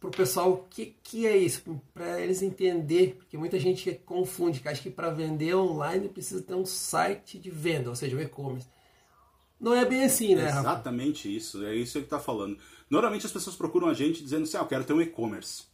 para 0.00 0.08
o 0.08 0.12
pessoal 0.12 0.52
o 0.52 0.64
que, 0.68 0.96
que 1.02 1.26
é 1.26 1.36
isso, 1.36 1.80
para 1.92 2.20
eles 2.20 2.40
entender, 2.40 3.16
porque 3.16 3.36
muita 3.36 3.58
gente 3.58 3.92
confunde, 4.06 4.60
que 4.60 4.68
acha 4.68 4.82
que 4.82 4.90
para 4.90 5.10
vender 5.10 5.54
online 5.54 6.08
precisa 6.08 6.40
ter 6.40 6.54
um 6.54 6.64
site 6.64 7.38
de 7.38 7.50
venda, 7.50 7.90
ou 7.90 7.96
seja, 7.96 8.16
um 8.16 8.20
e-commerce. 8.20 8.68
não 9.60 9.74
é 9.74 9.84
bem 9.84 10.04
assim, 10.04 10.36
né, 10.36 10.44
Rafa? 10.44 10.60
Exatamente 10.60 11.34
isso, 11.34 11.64
é 11.64 11.74
isso 11.74 11.98
que 11.98 12.04
está 12.04 12.20
falando. 12.20 12.56
Normalmente 12.88 13.26
as 13.26 13.32
pessoas 13.32 13.56
procuram 13.56 13.88
a 13.88 13.94
gente 13.94 14.22
dizendo 14.22 14.44
assim, 14.44 14.56
ah, 14.56 14.60
eu 14.60 14.66
quero 14.66 14.84
ter 14.84 14.92
um 14.92 15.02
e-commerce. 15.02 15.64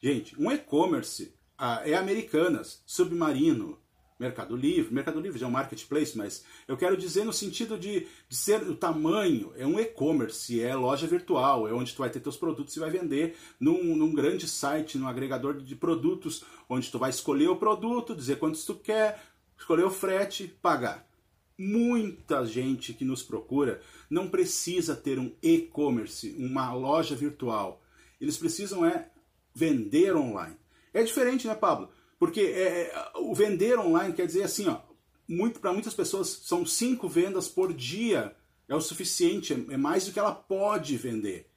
Gente, 0.00 0.40
um 0.40 0.50
e-commerce 0.50 1.34
ah, 1.58 1.82
é 1.84 1.94
Americanas, 1.94 2.82
Submarino, 2.86 3.81
Mercado 4.22 4.56
Livre. 4.56 4.94
Mercado 4.94 5.20
Livre 5.20 5.38
já 5.38 5.46
é 5.46 5.48
um 5.48 5.52
marketplace, 5.52 6.16
mas 6.16 6.44
eu 6.68 6.76
quero 6.76 6.96
dizer 6.96 7.24
no 7.24 7.32
sentido 7.32 7.76
de, 7.76 8.06
de 8.28 8.36
ser 8.36 8.62
o 8.62 8.76
tamanho, 8.76 9.52
é 9.56 9.66
um 9.66 9.78
e-commerce, 9.78 10.60
é 10.60 10.74
loja 10.74 11.06
virtual, 11.06 11.66
é 11.66 11.72
onde 11.72 11.92
tu 11.92 11.98
vai 11.98 12.08
ter 12.08 12.20
teus 12.20 12.36
produtos 12.36 12.76
e 12.76 12.80
vai 12.80 12.88
vender 12.88 13.36
num, 13.58 13.96
num 13.96 14.14
grande 14.14 14.46
site, 14.46 14.96
num 14.96 15.08
agregador 15.08 15.60
de 15.60 15.74
produtos, 15.74 16.44
onde 16.68 16.90
tu 16.90 16.98
vai 16.98 17.10
escolher 17.10 17.48
o 17.48 17.56
produto, 17.56 18.14
dizer 18.14 18.38
quantos 18.38 18.64
tu 18.64 18.76
quer, 18.76 19.20
escolher 19.58 19.84
o 19.84 19.90
frete, 19.90 20.46
pagar. 20.62 21.06
Muita 21.58 22.44
gente 22.46 22.94
que 22.94 23.04
nos 23.04 23.22
procura 23.22 23.80
não 24.08 24.28
precisa 24.28 24.96
ter 24.96 25.18
um 25.18 25.32
e-commerce, 25.42 26.34
uma 26.38 26.72
loja 26.72 27.14
virtual. 27.14 27.82
Eles 28.20 28.36
precisam 28.36 28.86
é 28.86 29.10
vender 29.54 30.14
online. 30.14 30.56
É 30.94 31.02
diferente, 31.02 31.46
né, 31.46 31.54
Pablo? 31.54 31.90
Porque 32.22 32.40
é, 32.40 32.92
é 32.94 33.12
o 33.16 33.34
vender 33.34 33.76
online 33.80 34.14
quer 34.14 34.28
dizer 34.28 34.44
assim, 34.44 34.68
ó, 34.68 34.78
muito, 35.26 35.58
para 35.58 35.72
muitas 35.72 35.92
pessoas 35.92 36.28
são 36.28 36.64
cinco 36.64 37.08
vendas 37.08 37.48
por 37.48 37.72
dia 37.72 38.32
é 38.68 38.76
o 38.76 38.80
suficiente, 38.80 39.52
é, 39.52 39.74
é 39.74 39.76
mais 39.76 40.06
do 40.06 40.12
que 40.12 40.20
ela 40.20 40.32
pode 40.32 40.96
vender. 40.96 41.48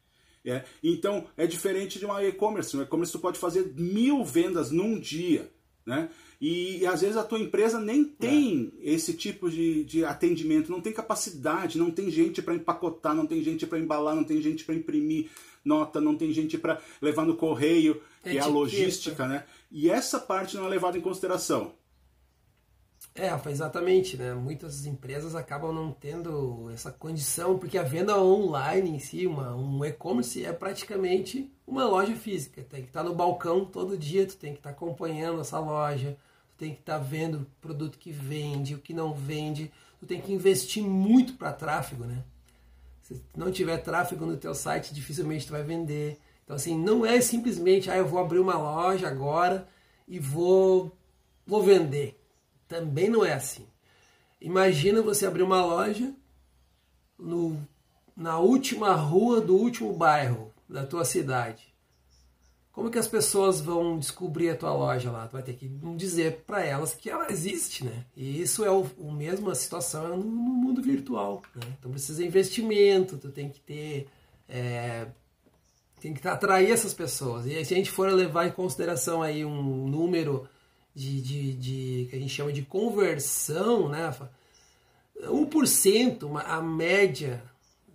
É, 0.43 0.63
então 0.83 1.27
é 1.37 1.45
diferente 1.45 1.99
de 1.99 2.05
uma 2.05 2.23
e-commerce. 2.23 2.75
Um 2.75 2.81
e-commerce 2.81 3.11
tu 3.11 3.19
pode 3.19 3.37
fazer 3.37 3.75
mil 3.75 4.25
vendas 4.25 4.71
num 4.71 4.99
dia, 4.99 5.51
né? 5.85 6.09
E, 6.41 6.79
e, 6.79 6.87
às 6.87 7.01
vezes 7.01 7.15
a 7.15 7.23
tua 7.23 7.37
empresa 7.37 7.79
nem 7.79 8.03
tem 8.03 8.73
é. 8.81 8.89
esse 8.89 9.13
tipo 9.13 9.51
de, 9.51 9.83
de 9.83 10.03
atendimento, 10.03 10.71
não 10.71 10.81
tem 10.81 10.91
capacidade, 10.91 11.77
não 11.77 11.91
tem 11.91 12.09
gente 12.09 12.41
para 12.41 12.55
empacotar, 12.55 13.13
não 13.13 13.27
tem 13.27 13.43
gente 13.43 13.67
para 13.67 13.77
embalar, 13.77 14.15
não 14.15 14.23
tem 14.23 14.41
gente 14.41 14.65
para 14.65 14.73
imprimir 14.73 15.29
nota, 15.65 15.99
não 15.99 16.15
tem 16.15 16.31
gente 16.31 16.57
para 16.57 16.79
levar 17.01 17.25
no 17.25 17.35
correio, 17.35 17.95
que 18.21 18.29
Etiqueta. 18.29 18.45
é 18.45 18.47
a 18.47 18.51
logística, 18.51 19.27
né? 19.27 19.43
E 19.71 19.89
essa 19.89 20.19
parte 20.19 20.55
não 20.55 20.65
é 20.65 20.69
levada 20.69 20.97
em 20.97 21.01
consideração. 21.01 21.73
É, 23.17 23.29
exatamente, 23.49 24.17
né? 24.17 24.33
Muitas 24.33 24.85
empresas 24.85 25.35
acabam 25.35 25.73
não 25.73 25.89
tendo 25.89 26.69
essa 26.73 26.91
condição, 26.91 27.57
porque 27.57 27.77
a 27.77 27.83
venda 27.83 28.21
online 28.21 28.89
em 28.89 28.99
si, 28.99 29.25
uma, 29.25 29.55
um 29.55 29.85
e-commerce 29.85 30.43
é 30.43 30.51
praticamente 30.51 31.49
uma 31.65 31.85
loja 31.85 32.13
física. 32.13 32.61
Tem 32.61 32.81
que 32.81 32.89
estar 32.89 33.03
no 33.03 33.15
balcão 33.15 33.63
todo 33.63 33.97
dia, 33.97 34.27
tu 34.27 34.35
tem 34.35 34.51
que 34.51 34.59
estar 34.59 34.71
acompanhando 34.71 35.39
essa 35.39 35.57
loja, 35.59 36.17
tu 36.49 36.57
tem 36.57 36.73
que 36.73 36.81
estar 36.81 36.97
vendo 36.97 37.35
o 37.43 37.45
produto 37.61 37.97
que 37.97 38.11
vende, 38.11 38.75
o 38.75 38.79
que 38.79 38.93
não 38.93 39.13
vende, 39.13 39.71
tu 39.97 40.05
tem 40.05 40.19
que 40.19 40.33
investir 40.33 40.83
muito 40.83 41.35
para 41.35 41.53
tráfego, 41.53 42.03
né? 42.03 42.21
Se 43.05 43.23
não 43.37 43.51
tiver 43.51 43.77
tráfego 43.77 44.25
no 44.25 44.35
teu 44.35 44.55
site, 44.55 44.91
dificilmente 44.91 45.45
tu 45.45 45.51
vai 45.51 45.61
vender. 45.61 46.19
Então 46.43 46.55
assim, 46.55 46.75
não 46.75 47.05
é 47.05 47.21
simplesmente, 47.21 47.87
ah, 47.87 47.95
eu 47.95 48.07
vou 48.07 48.17
abrir 48.17 48.39
uma 48.39 48.57
loja 48.57 49.07
agora 49.07 49.69
e 50.07 50.17
vou 50.17 50.91
vou 51.45 51.61
vender. 51.61 52.19
Também 52.67 53.07
não 53.07 53.23
é 53.23 53.33
assim. 53.33 53.67
Imagina 54.41 55.03
você 55.03 55.27
abrir 55.27 55.43
uma 55.43 55.63
loja 55.63 56.15
no, 57.15 57.55
na 58.17 58.39
última 58.39 58.95
rua 58.95 59.39
do 59.39 59.55
último 59.55 59.93
bairro 59.93 60.51
da 60.67 60.83
tua 60.83 61.05
cidade. 61.05 61.74
Como 62.75 62.91
que 62.91 62.99
as 62.99 63.07
pessoas 63.07 63.61
vão 63.61 63.97
descobrir 63.97 64.49
a 64.49 64.55
tua 64.55 64.73
loja 64.73 65.09
lá? 65.09 65.25
Tu 65.29 65.31
vai 65.31 65.41
ter 65.41 65.53
que 65.53 65.65
dizer 65.95 66.43
para 66.45 66.61
elas 66.61 66.93
que 66.93 67.09
ela 67.09 67.31
existe, 67.31 67.85
né? 67.85 68.03
E 68.17 68.41
isso 68.41 68.65
é 68.65 68.69
o, 68.69 68.85
o 68.97 69.13
mesma 69.13 69.55
situação 69.55 70.09
no, 70.09 70.17
no 70.17 70.25
mundo 70.25 70.81
virtual. 70.81 71.41
Né? 71.55 71.73
Então 71.79 71.89
precisa 71.89 72.21
de 72.21 72.27
investimento, 72.27 73.17
tu 73.17 73.29
tem 73.29 73.47
que 73.47 73.61
ter 73.61 74.09
é, 74.49 75.07
tem 76.01 76.13
que 76.13 76.27
atrair 76.27 76.69
essas 76.69 76.93
pessoas. 76.93 77.45
E 77.45 77.63
se 77.63 77.73
a 77.73 77.77
gente 77.77 77.89
for 77.89 78.11
levar 78.11 78.45
em 78.45 78.51
consideração 78.51 79.23
aí 79.23 79.45
um 79.45 79.87
número 79.87 80.45
de, 80.93 81.21
de, 81.21 81.53
de 81.53 82.07
que 82.09 82.15
a 82.17 82.19
gente 82.19 82.33
chama 82.33 82.51
de 82.51 82.63
conversão, 82.63 83.87
né? 83.87 84.13
1%, 85.21 86.43
a 86.43 86.61
média 86.61 87.41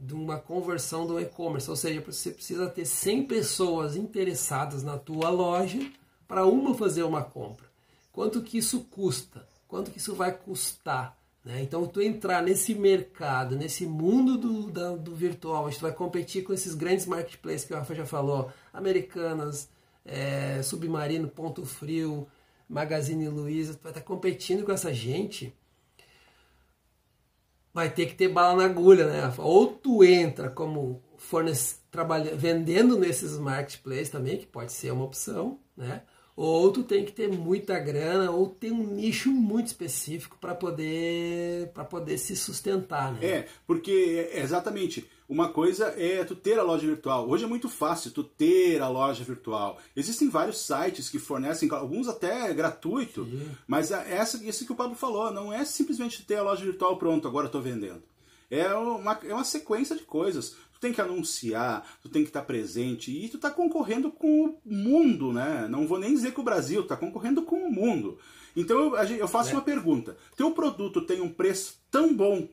de 0.00 0.14
uma 0.14 0.38
conversão 0.38 1.06
do 1.06 1.20
e-commerce, 1.20 1.68
ou 1.68 1.76
seja, 1.76 2.00
você 2.00 2.30
precisa 2.30 2.68
ter 2.68 2.86
100 2.86 3.26
pessoas 3.26 3.96
interessadas 3.96 4.82
na 4.82 4.96
tua 4.96 5.28
loja 5.28 5.78
para 6.26 6.46
uma 6.46 6.74
fazer 6.74 7.02
uma 7.02 7.22
compra. 7.22 7.66
Quanto 8.10 8.40
que 8.40 8.56
isso 8.56 8.80
custa? 8.90 9.46
Quanto 9.68 9.90
que 9.90 9.98
isso 9.98 10.14
vai 10.14 10.32
custar? 10.32 11.16
Né? 11.44 11.62
Então, 11.62 11.86
tu 11.86 12.00
entrar 12.00 12.42
nesse 12.42 12.74
mercado, 12.74 13.56
nesse 13.56 13.84
mundo 13.86 14.38
do, 14.38 14.70
da, 14.70 14.96
do 14.96 15.14
virtual, 15.14 15.66
a 15.66 15.70
gente 15.70 15.82
vai 15.82 15.92
competir 15.92 16.42
com 16.44 16.52
esses 16.52 16.74
grandes 16.74 17.04
marketplaces 17.06 17.66
que 17.66 17.74
o 17.74 17.76
Rafa 17.76 17.94
já 17.94 18.06
falou, 18.06 18.50
Americanas, 18.72 19.68
é, 20.04 20.62
Submarino, 20.62 21.28
Ponto 21.28 21.64
Frio, 21.66 22.26
Magazine 22.68 23.28
Luiza, 23.28 23.74
tu 23.74 23.82
vai 23.82 23.92
estar 23.92 24.02
competindo 24.02 24.64
com 24.64 24.72
essa 24.72 24.92
gente, 24.94 25.54
vai 27.72 27.90
ter 27.90 28.06
que 28.06 28.14
ter 28.14 28.28
bala 28.28 28.56
na 28.56 28.64
agulha, 28.64 29.06
né? 29.06 29.32
Ou 29.38 29.66
tu 29.66 30.04
entra 30.04 30.50
como 30.50 31.02
fornece, 31.16 31.76
trabalha, 31.90 32.34
vendendo 32.34 32.98
nesses 32.98 33.38
marketplaces 33.38 34.10
também, 34.10 34.38
que 34.38 34.46
pode 34.46 34.72
ser 34.72 34.90
uma 34.90 35.04
opção, 35.04 35.58
né? 35.76 36.02
Ou 36.36 36.72
tu 36.72 36.82
tem 36.82 37.04
que 37.04 37.12
ter 37.12 37.28
muita 37.28 37.78
grana, 37.78 38.30
ou 38.30 38.48
ter 38.48 38.72
um 38.72 38.82
nicho 38.82 39.30
muito 39.30 39.66
específico 39.66 40.38
para 40.40 40.54
poder 40.54 41.70
para 41.74 41.84
poder 41.84 42.16
se 42.16 42.34
sustentar, 42.34 43.12
né? 43.12 43.26
É, 43.26 43.46
porque 43.66 44.30
é, 44.32 44.40
exatamente 44.40 45.06
uma 45.30 45.48
coisa 45.48 45.94
é 45.96 46.24
tu 46.24 46.34
ter 46.34 46.58
a 46.58 46.62
loja 46.64 46.84
virtual. 46.84 47.28
Hoje 47.30 47.44
é 47.44 47.46
muito 47.46 47.68
fácil 47.68 48.10
tu 48.10 48.24
ter 48.24 48.82
a 48.82 48.88
loja 48.88 49.22
virtual. 49.22 49.78
Existem 49.94 50.28
vários 50.28 50.58
sites 50.58 51.08
que 51.08 51.20
fornecem, 51.20 51.70
alguns 51.70 52.08
até 52.08 52.52
gratuito, 52.52 53.24
Sim. 53.24 53.48
mas 53.64 53.92
é 53.92 54.16
essa, 54.16 54.44
isso 54.44 54.66
que 54.66 54.72
o 54.72 54.74
Pablo 54.74 54.96
falou, 54.96 55.32
não 55.32 55.52
é 55.52 55.64
simplesmente 55.64 56.24
ter 56.24 56.34
a 56.34 56.42
loja 56.42 56.64
virtual 56.64 56.98
pronto, 56.98 57.28
agora 57.28 57.46
estou 57.46 57.62
vendendo. 57.62 58.02
É 58.50 58.74
uma, 58.74 59.20
é 59.22 59.32
uma 59.32 59.44
sequência 59.44 59.94
de 59.94 60.02
coisas. 60.02 60.56
Tu 60.74 60.80
tem 60.80 60.92
que 60.92 61.00
anunciar, 61.00 61.86
tu 62.02 62.08
tem 62.08 62.24
que 62.24 62.30
estar 62.30 62.42
presente 62.42 63.12
e 63.12 63.28
tu 63.28 63.36
está 63.36 63.52
concorrendo 63.52 64.10
com 64.10 64.46
o 64.46 64.58
mundo, 64.64 65.32
né? 65.32 65.68
Não 65.70 65.86
vou 65.86 66.00
nem 66.00 66.12
dizer 66.12 66.32
com 66.32 66.40
o 66.40 66.44
Brasil, 66.44 66.80
está 66.80 66.96
concorrendo 66.96 67.42
com 67.42 67.68
o 67.68 67.72
mundo. 67.72 68.18
Então 68.56 68.76
eu, 68.76 68.96
eu 68.96 69.28
faço 69.28 69.50
é. 69.50 69.52
uma 69.52 69.62
pergunta: 69.62 70.16
teu 70.36 70.50
produto 70.50 71.02
tem 71.02 71.20
um 71.20 71.28
preço 71.28 71.78
tão 71.88 72.12
bom 72.12 72.48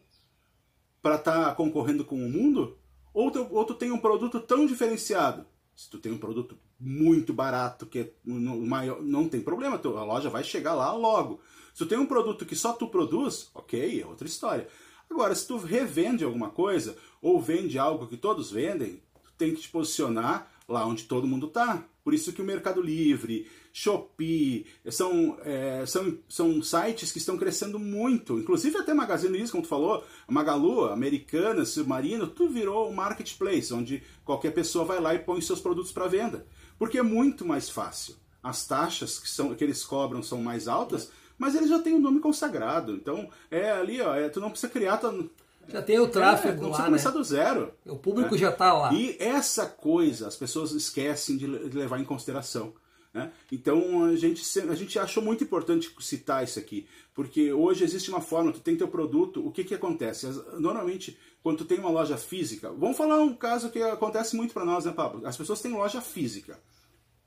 para 1.08 1.16
estar 1.16 1.46
tá 1.46 1.56
concorrendo 1.56 2.04
com 2.04 2.18
o 2.18 2.30
mundo? 2.30 2.78
Ou, 3.14 3.32
teu, 3.32 3.48
ou 3.50 3.64
tu 3.64 3.74
tem 3.74 3.92
um 3.92 3.98
produto 3.98 4.42
tão 4.42 4.66
diferenciado? 4.66 5.46
Se 5.74 5.90
tu 5.90 6.00
tem 6.00 6.12
um 6.12 6.18
produto 6.18 6.58
muito 6.78 7.34
barato, 7.34 7.86
que 7.86 8.00
é 8.00 8.12
maior, 8.26 9.02
não 9.02 9.30
tem 9.30 9.40
problema, 9.40 9.80
a 9.82 10.04
loja 10.04 10.30
vai 10.30 10.44
chegar 10.44 10.74
lá 10.74 10.92
logo. 10.94 11.40
Se 11.74 11.80
tu 11.80 11.86
tem 11.86 11.98
um 11.98 12.06
produto 12.06 12.46
que 12.46 12.58
só 12.58 12.74
tu 12.74 12.88
produz, 12.88 13.50
ok, 13.54 14.02
é 14.02 14.06
outra 14.06 14.28
história. 14.28 14.68
Agora, 15.10 15.34
se 15.34 15.48
tu 15.48 15.56
revende 15.58 16.26
alguma 16.26 16.50
coisa, 16.50 16.98
ou 17.22 17.40
vende 17.40 17.80
algo 17.80 18.08
que 18.08 18.18
todos 18.18 18.52
vendem, 18.52 19.02
tu 19.24 19.32
tem 19.38 19.56
que 19.56 19.62
te 19.62 19.70
posicionar 19.70 20.52
lá 20.68 20.86
onde 20.86 21.04
todo 21.04 21.28
mundo 21.28 21.48
está. 21.48 21.86
Por 22.04 22.14
isso 22.14 22.32
que 22.32 22.42
o 22.42 22.46
Mercado 22.46 22.82
Livre, 22.82 23.48
Shopee, 23.74 24.66
são, 24.90 25.38
é, 25.44 25.86
são, 25.86 26.18
são 26.28 26.64
sites 26.64 27.12
que 27.12 27.18
estão 27.18 27.38
crescendo 27.38 27.78
muito. 27.78 28.40
Inclusive 28.40 28.78
até 28.78 28.94
Magazine 28.94 29.38
Luiza, 29.38 29.52
como 29.52 29.64
tu 29.64 29.70
falou, 29.70 30.04
Magalu, 30.28 30.86
Americana, 30.86 31.66
Submarino, 31.66 32.28
tudo 32.28 32.54
virou 32.54 32.90
um 32.90 32.94
marketplace, 32.94 33.74
onde 33.74 34.04
qualquer 34.24 34.52
pessoa 34.52 34.86
vai 34.86 35.02
lá 35.02 35.14
e 35.14 35.20
põe 35.20 35.42
seus 35.42 35.60
produtos 35.60 35.92
para 35.92 36.08
venda. 36.08 36.46
Porque 36.80 36.98
é 36.98 37.04
muito 37.04 37.46
mais 37.46 37.70
fácil. 37.70 38.16
As 38.42 38.66
taxas 38.66 39.20
que, 39.20 39.30
são, 39.30 39.54
que 39.54 39.64
eles 39.64 39.84
cobram 39.84 40.24
são 40.24 40.42
mais 40.42 40.68
altas, 40.68 41.12
mas 41.38 41.56
eles 41.56 41.70
já 41.70 41.80
têm 41.80 41.94
um 41.94 42.00
nome 42.00 42.22
consagrado. 42.22 42.94
Então, 42.94 43.30
é 43.52 43.70
ali, 43.72 44.02
ó, 44.02 44.16
é, 44.16 44.30
tu 44.30 44.40
não 44.40 44.50
precisa 44.50 44.72
criar... 44.72 44.98
Tu, 44.98 45.30
já 45.68 45.82
tem 45.82 46.00
o 46.00 46.08
tráfego 46.08 46.60
é, 46.60 46.62
não 46.62 46.70
lá, 46.70 46.86
começar 46.86 47.10
né? 47.12 47.18
do 47.18 47.24
zero. 47.24 47.74
O 47.86 47.98
público 47.98 48.36
né? 48.36 48.38
já 48.40 48.50
está 48.50 48.74
lá. 48.74 48.94
E 48.94 49.16
essa 49.20 49.66
coisa 49.66 50.28
as 50.28 50.36
pessoas 50.36 50.72
esquecem 50.72 51.38
de 51.38 51.48
levar 51.48 52.00
em 52.00 52.06
consideração. 52.06 52.74
Né? 53.14 53.32
Então 53.52 54.06
a 54.06 54.16
gente, 54.16 54.44
a 54.60 54.76
gente 54.76 55.00
achou 55.00 55.24
muito 55.24 55.44
importante 55.44 55.94
citar 56.00 56.44
isso 56.44 56.60
aqui, 56.60 56.88
porque 57.14 57.52
hoje 57.52 57.84
existe 57.84 58.10
uma 58.10 58.22
forma, 58.22 58.52
tu 58.52 58.60
tem 58.60 58.76
teu 58.76 58.88
produto, 58.88 59.46
o 59.46 59.52
que, 59.52 59.64
que 59.64 59.74
acontece? 59.74 60.28
Normalmente, 60.60 61.18
quando 61.42 61.60
tu 61.60 61.66
tem 61.66 61.80
uma 61.80 61.90
loja 61.90 62.18
física, 62.18 62.72
vamos 62.72 62.98
falar 62.98 63.20
um 63.22 63.34
caso 63.34 63.70
que 63.70 63.82
acontece 63.82 64.36
muito 64.36 64.54
para 64.54 64.66
nós, 64.66 64.86
né, 64.86 64.92
Pablo? 64.92 65.26
As 65.26 65.36
pessoas 65.36 65.62
têm 65.62 65.72
loja 65.72 66.02
física. 66.02 66.60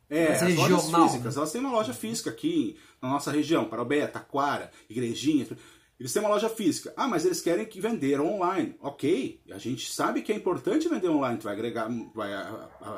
É, 0.08 0.30
Mas 0.30 0.42
as 0.42 0.54
lojas 0.56 0.90
físicas, 0.90 1.36
elas 1.36 1.52
têm 1.52 1.60
uma 1.60 1.70
loja 1.70 1.94
física 1.94 2.30
aqui 2.30 2.76
na 3.00 3.08
nossa 3.08 3.30
região, 3.30 3.64
Parobé, 3.64 4.06
Taquara, 4.08 4.70
Igrejinha. 4.88 5.46
Eles 6.00 6.14
têm 6.14 6.22
uma 6.22 6.30
loja 6.30 6.48
física. 6.48 6.94
Ah, 6.96 7.06
mas 7.06 7.26
eles 7.26 7.42
querem 7.42 7.66
que 7.66 7.78
vender 7.78 8.18
online. 8.18 8.74
Ok, 8.80 9.38
a 9.50 9.58
gente 9.58 9.92
sabe 9.92 10.22
que 10.22 10.32
é 10.32 10.34
importante 10.34 10.88
vender 10.88 11.10
online. 11.10 11.38
Tu 11.38 11.44
vai 11.44 11.52
agregar, 11.52 11.90
vai 12.14 12.32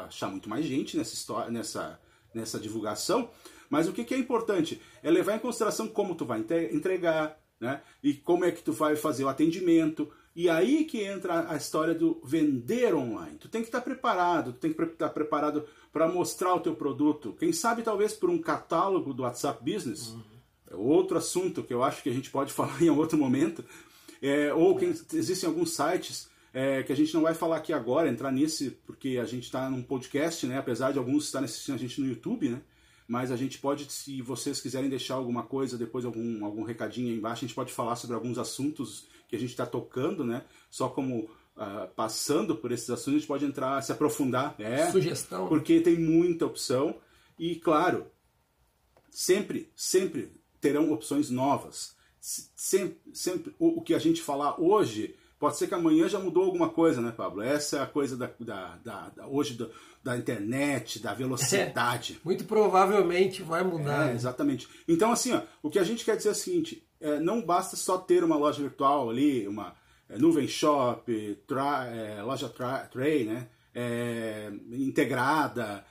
achar 0.06 0.30
muito 0.30 0.48
mais 0.48 0.64
gente 0.64 0.96
nessa 0.96 1.12
história, 1.12 1.50
nessa, 1.50 2.00
nessa 2.32 2.60
divulgação. 2.60 3.28
Mas 3.68 3.88
o 3.88 3.92
que, 3.92 4.04
que 4.04 4.14
é 4.14 4.18
importante 4.18 4.80
é 5.02 5.10
levar 5.10 5.34
em 5.34 5.40
consideração 5.40 5.88
como 5.88 6.14
tu 6.14 6.24
vai 6.24 6.44
entregar, 6.70 7.36
né? 7.58 7.82
E 8.04 8.14
como 8.14 8.44
é 8.44 8.52
que 8.52 8.62
tu 8.62 8.72
vai 8.72 8.94
fazer 8.94 9.24
o 9.24 9.28
atendimento. 9.28 10.08
E 10.36 10.48
aí 10.48 10.84
que 10.84 11.02
entra 11.02 11.50
a 11.50 11.56
história 11.56 11.94
do 11.94 12.20
vender 12.24 12.94
online. 12.94 13.36
Tu 13.36 13.48
tem 13.48 13.62
que 13.62 13.68
estar 13.68 13.80
preparado, 13.80 14.52
tu 14.52 14.60
tem 14.60 14.72
que 14.72 14.80
estar 14.80 15.08
preparado 15.08 15.66
para 15.92 16.06
mostrar 16.06 16.54
o 16.54 16.60
teu 16.60 16.76
produto. 16.76 17.34
Quem 17.36 17.52
sabe 17.52 17.82
talvez 17.82 18.12
por 18.12 18.30
um 18.30 18.38
catálogo 18.38 19.12
do 19.12 19.24
WhatsApp 19.24 19.60
Business. 19.60 20.10
Uhum. 20.10 20.31
É 20.72 20.76
outro 20.76 21.18
assunto 21.18 21.62
que 21.62 21.72
eu 21.72 21.84
acho 21.84 22.02
que 22.02 22.08
a 22.08 22.12
gente 22.12 22.30
pode 22.30 22.52
falar 22.54 22.80
em 22.82 22.90
outro 22.90 23.18
momento. 23.18 23.64
É, 24.20 24.52
ou 24.54 24.76
quem, 24.76 24.90
existem 25.12 25.48
alguns 25.48 25.70
sites 25.70 26.30
é, 26.54 26.82
que 26.82 26.92
a 26.92 26.96
gente 26.96 27.12
não 27.14 27.22
vai 27.22 27.34
falar 27.34 27.56
aqui 27.56 27.72
agora, 27.72 28.08
entrar 28.08 28.30
nesse, 28.30 28.70
porque 28.86 29.18
a 29.20 29.24
gente 29.24 29.44
está 29.44 29.68
num 29.68 29.82
podcast, 29.82 30.46
né? 30.46 30.58
Apesar 30.58 30.92
de 30.92 30.98
alguns 30.98 31.24
estarem 31.24 31.46
assistindo 31.46 31.74
a 31.74 31.78
gente 31.78 32.00
no 32.00 32.06
YouTube, 32.06 32.48
né? 32.48 32.60
Mas 33.08 33.30
a 33.30 33.36
gente 33.36 33.58
pode, 33.58 33.90
se 33.90 34.22
vocês 34.22 34.60
quiserem 34.60 34.88
deixar 34.88 35.14
alguma 35.14 35.42
coisa, 35.42 35.76
depois 35.76 36.04
algum, 36.04 36.44
algum 36.44 36.62
recadinho 36.62 37.08
aí 37.08 37.16
embaixo, 37.16 37.44
a 37.44 37.48
gente 37.48 37.54
pode 37.54 37.72
falar 37.72 37.96
sobre 37.96 38.14
alguns 38.14 38.38
assuntos 38.38 39.06
que 39.28 39.36
a 39.36 39.38
gente 39.38 39.50
está 39.50 39.66
tocando, 39.66 40.24
né? 40.24 40.44
Só 40.70 40.88
como 40.88 41.28
uh, 41.56 41.88
passando 41.96 42.56
por 42.56 42.70
esses 42.70 42.88
assuntos, 42.88 43.14
a 43.14 43.18
gente 43.18 43.26
pode 43.26 43.44
entrar, 43.44 43.82
se 43.82 43.90
aprofundar. 43.90 44.54
É, 44.58 44.90
Sugestão. 44.90 45.48
Porque 45.48 45.80
tem 45.80 45.98
muita 45.98 46.46
opção. 46.46 46.94
E, 47.38 47.56
claro, 47.56 48.06
sempre, 49.10 49.70
sempre 49.74 50.41
terão 50.62 50.90
opções 50.92 51.28
novas. 51.28 51.94
Sempre, 52.18 52.98
sempre 53.12 53.54
o, 53.58 53.80
o 53.80 53.82
que 53.82 53.92
a 53.92 53.98
gente 53.98 54.22
falar 54.22 54.58
hoje 54.58 55.14
Pode 55.42 55.56
ser 55.56 55.66
que 55.66 55.74
amanhã 55.74 56.08
já 56.08 56.20
mudou 56.20 56.44
alguma 56.44 56.68
coisa, 56.68 57.00
né, 57.02 57.10
Pablo? 57.10 57.42
Essa 57.42 57.78
é 57.78 57.80
a 57.80 57.86
coisa 57.86 58.16
da, 58.16 58.30
da, 58.38 58.76
da, 58.76 59.08
da 59.08 59.26
hoje 59.26 59.54
da, 59.54 59.66
da, 60.00 60.16
internet, 60.16 61.00
da 61.00 61.12
velocidade. 61.14 62.12
É, 62.12 62.16
muito 62.24 62.44
provavelmente 62.44 63.42
vai 63.42 63.64
mudar. 63.64 64.04
É, 64.04 64.06
né? 64.10 64.14
exatamente. 64.14 64.68
Então, 64.86 65.10
assim, 65.10 65.32
ó, 65.32 65.42
o 65.60 65.68
que 65.68 65.80
a 65.80 65.82
gente 65.82 66.04
quer 66.04 66.16
dizer 66.16 66.28
é 66.28 66.30
o 66.30 66.36
seguinte: 66.36 66.86
é, 67.00 67.18
não 67.18 67.42
basta 67.42 67.74
só 67.74 67.98
ter 67.98 68.22
uma 68.22 68.36
loja 68.36 68.62
virtual 68.62 69.10
ali, 69.10 69.48
uma 69.48 69.74
é, 70.08 70.16
nuvem 70.16 70.46
shop, 70.46 71.42
tra, 71.44 71.86
é, 71.86 72.22
loja 72.22 72.48
tra, 72.48 72.86
tray, 72.86 73.24
né? 73.24 73.48
É, 73.74 74.48
integrada, 74.70 75.84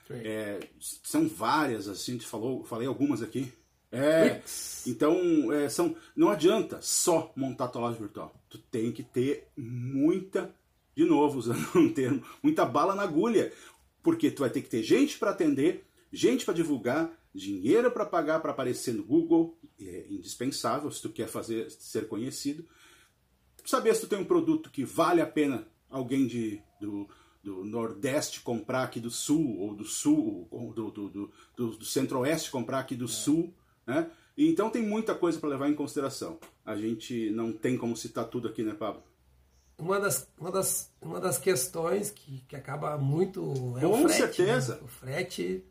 são 1.04 1.28
várias, 1.28 1.90
assim, 1.90 2.14
a 2.14 2.16
gente 2.16 2.28
falou, 2.28 2.64
falei 2.64 2.88
algumas 2.88 3.22
aqui. 3.22 3.52
É, 3.92 4.42
então 4.88 5.52
é, 5.52 5.68
são, 5.68 5.96
não 6.16 6.30
adianta 6.30 6.80
só 6.82 7.34
montar 7.36 7.68
tua 7.68 7.82
loja 7.82 8.00
virtual. 8.00 8.34
Tu 8.50 8.58
tem 8.58 8.92
que 8.92 9.04
ter 9.04 9.48
muita, 9.58 10.54
de 10.96 11.04
novo 11.04 11.38
usando 11.38 11.68
um 11.76 11.92
termo, 11.94 12.24
muita 12.42 12.66
bala 12.66 12.96
na 12.96 13.04
agulha, 13.04 13.52
porque 14.02 14.32
tu 14.32 14.40
vai 14.40 14.50
ter 14.50 14.62
que 14.62 14.70
ter 14.70 14.82
gente 14.82 15.20
para 15.20 15.32
atender, 15.32 15.86
gente 16.12 16.46
para 16.46 16.54
divulgar, 16.54 17.12
dinheiro 17.36 17.92
para 17.92 18.06
pagar 18.06 18.42
para 18.42 18.52
aparecer 18.52 18.94
no 18.94 19.04
Google, 19.04 19.58
é 19.80 20.06
indispensável 20.10 20.90
se 20.90 21.02
tu 21.02 21.10
quer 21.10 21.28
fazer 21.28 21.70
ser 21.70 22.08
conhecido. 22.08 22.66
Saber 23.66 23.94
se 23.94 24.02
tu 24.02 24.08
tem 24.08 24.20
um 24.20 24.26
produto 24.26 24.72
que 24.72 24.84
vale 24.86 25.22
a 25.22 25.28
pena 25.28 25.68
alguém 25.90 26.26
de, 26.26 26.62
do, 26.80 27.08
do 27.44 27.64
Nordeste 27.64 28.42
comprar 28.42 28.84
aqui 28.84 29.00
do 29.00 29.12
Sul, 29.12 29.60
ou 29.60 29.76
do 29.76 29.84
Sul, 29.84 30.48
ou 30.50 30.74
do, 30.74 30.90
do, 30.90 31.10
do, 31.10 31.32
do 31.78 31.86
Centro-Oeste 31.86 32.50
comprar 32.50 32.80
aqui 32.80 32.96
do 32.96 33.06
é. 33.06 33.08
Sul 33.10 33.54
né? 33.92 34.10
Então 34.38 34.70
tem 34.70 34.82
muita 34.82 35.14
coisa 35.14 35.38
para 35.40 35.50
levar 35.50 35.70
em 35.70 35.76
consideração. 35.76 36.40
A 36.66 36.76
gente 36.76 37.30
não 37.32 37.52
tem 37.52 37.78
como 37.78 37.96
citar 37.96 38.26
tudo 38.26 38.48
aqui, 38.48 38.64
né, 38.64 38.74
Pablo? 38.74 39.04
Uma 39.78 40.00
das, 40.00 40.28
uma 40.40 40.52
das, 40.52 40.92
uma 41.02 41.20
das 41.20 41.38
questões 41.38 42.10
que, 42.12 42.44
que 42.48 42.56
acaba 42.56 42.98
muito 42.98 43.76
é 43.78 43.82
Com 43.82 44.04
o 44.04 44.08
frete. 44.08 44.08
Né? 44.08 44.18
certeza. 44.18 44.76
Né? 44.76 44.82
O 44.84 44.88
frete 44.88 45.66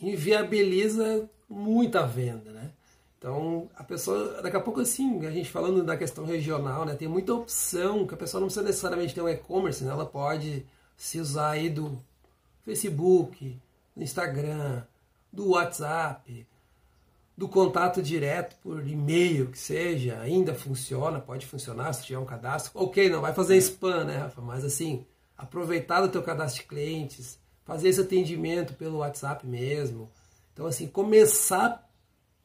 inviabiliza 0.00 1.28
muita 1.48 2.06
venda, 2.06 2.52
né? 2.52 2.70
Então, 3.18 3.68
a 3.76 3.84
pessoa, 3.84 4.40
daqui 4.40 4.56
a 4.56 4.60
pouco 4.60 4.80
assim, 4.80 5.26
a 5.26 5.30
gente 5.30 5.50
falando 5.50 5.82
da 5.82 5.94
questão 5.94 6.24
regional, 6.24 6.86
né, 6.86 6.94
tem 6.94 7.06
muita 7.06 7.34
opção, 7.34 8.06
que 8.06 8.14
a 8.14 8.16
pessoa 8.16 8.40
não 8.40 8.46
precisa 8.46 8.64
necessariamente 8.64 9.14
ter 9.14 9.20
um 9.20 9.28
e-commerce, 9.28 9.84
né, 9.84 9.90
ela 9.90 10.06
pode 10.06 10.64
se 10.96 11.20
usar 11.20 11.50
aí 11.50 11.68
do 11.68 12.02
Facebook, 12.62 13.60
do 13.94 14.02
Instagram, 14.02 14.84
do 15.30 15.50
WhatsApp, 15.50 16.46
do 17.40 17.48
contato 17.48 18.02
direto 18.02 18.54
por 18.62 18.86
e-mail, 18.86 19.46
que 19.46 19.58
seja, 19.58 20.20
ainda 20.20 20.54
funciona, 20.54 21.18
pode 21.18 21.46
funcionar 21.46 21.90
se 21.94 22.04
tiver 22.04 22.18
um 22.18 22.26
cadastro. 22.26 22.70
Ok, 22.74 23.08
não 23.08 23.22
vai 23.22 23.32
fazer 23.32 23.56
spam, 23.56 24.04
né, 24.04 24.18
Rafa? 24.18 24.42
Mas 24.42 24.62
assim, 24.62 25.06
aproveitar 25.38 26.02
do 26.02 26.10
teu 26.10 26.22
cadastro 26.22 26.60
de 26.60 26.68
clientes, 26.68 27.38
fazer 27.64 27.88
esse 27.88 28.02
atendimento 28.02 28.74
pelo 28.74 28.98
WhatsApp 28.98 29.46
mesmo. 29.46 30.10
Então, 30.52 30.66
assim, 30.66 30.86
começar 30.86 31.90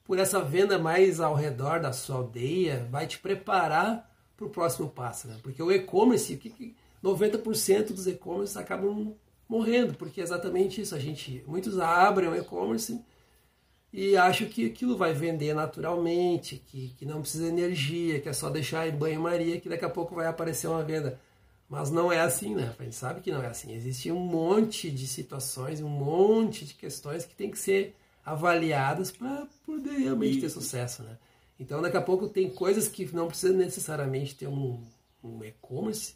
por 0.05 0.17
essa 0.17 0.39
venda 0.39 0.79
mais 0.79 1.19
ao 1.19 1.35
redor 1.35 1.81
da 1.81 1.91
sua 1.91 2.15
aldeia 2.15 2.87
vai 2.89 3.05
te 3.05 3.19
preparar 3.19 4.09
para 4.37 4.45
o 4.45 4.49
próximo 4.49 4.87
passo, 4.87 5.27
né? 5.27 5.37
Porque 5.43 5.61
o 5.61 5.73
e-commerce, 5.73 6.39
90% 7.03 7.87
dos 7.87 8.07
e-commerce 8.07 8.57
acabam 8.57 9.13
morrendo, 9.45 9.93
porque 9.95 10.21
é 10.21 10.23
exatamente 10.23 10.79
isso. 10.79 10.95
A 10.95 10.99
gente, 10.99 11.43
muitos 11.45 11.79
abrem 11.79 12.29
o 12.29 12.35
e-commerce 12.37 13.03
e 13.97 14.17
acho 14.17 14.47
que 14.47 14.65
aquilo 14.65 14.97
vai 14.97 15.13
vender 15.13 15.53
naturalmente, 15.53 16.61
que, 16.67 16.89
que 16.97 17.05
não 17.05 17.21
precisa 17.21 17.45
de 17.45 17.49
energia, 17.51 18.19
que 18.19 18.27
é 18.27 18.33
só 18.33 18.49
deixar 18.49 18.85
em 18.85 18.91
banho-maria 18.91 19.57
que 19.61 19.69
daqui 19.69 19.85
a 19.85 19.89
pouco 19.89 20.13
vai 20.13 20.27
aparecer 20.27 20.67
uma 20.67 20.83
venda. 20.83 21.17
Mas 21.69 21.89
não 21.89 22.11
é 22.11 22.19
assim, 22.19 22.53
né? 22.53 22.75
A 22.77 22.83
gente 22.83 22.95
sabe 22.95 23.21
que 23.21 23.31
não 23.31 23.41
é 23.41 23.47
assim. 23.47 23.73
Existe 23.73 24.11
um 24.11 24.19
monte 24.19 24.91
de 24.91 25.07
situações, 25.07 25.79
um 25.79 25.87
monte 25.87 26.65
de 26.65 26.73
questões 26.73 27.23
que 27.23 27.33
tem 27.33 27.49
que 27.49 27.57
ser 27.57 27.95
avaliadas 28.25 29.11
para 29.11 29.47
poder 29.65 29.97
realmente 29.99 30.41
ter 30.41 30.49
sucesso, 30.49 31.01
né? 31.01 31.17
Então, 31.57 31.81
daqui 31.81 31.95
a 31.95 32.01
pouco 32.01 32.27
tem 32.27 32.49
coisas 32.49 32.89
que 32.89 33.05
não 33.15 33.29
precisa 33.29 33.53
necessariamente 33.53 34.35
ter 34.35 34.47
um, 34.47 34.83
um 35.23 35.41
e-commerce, 35.41 36.15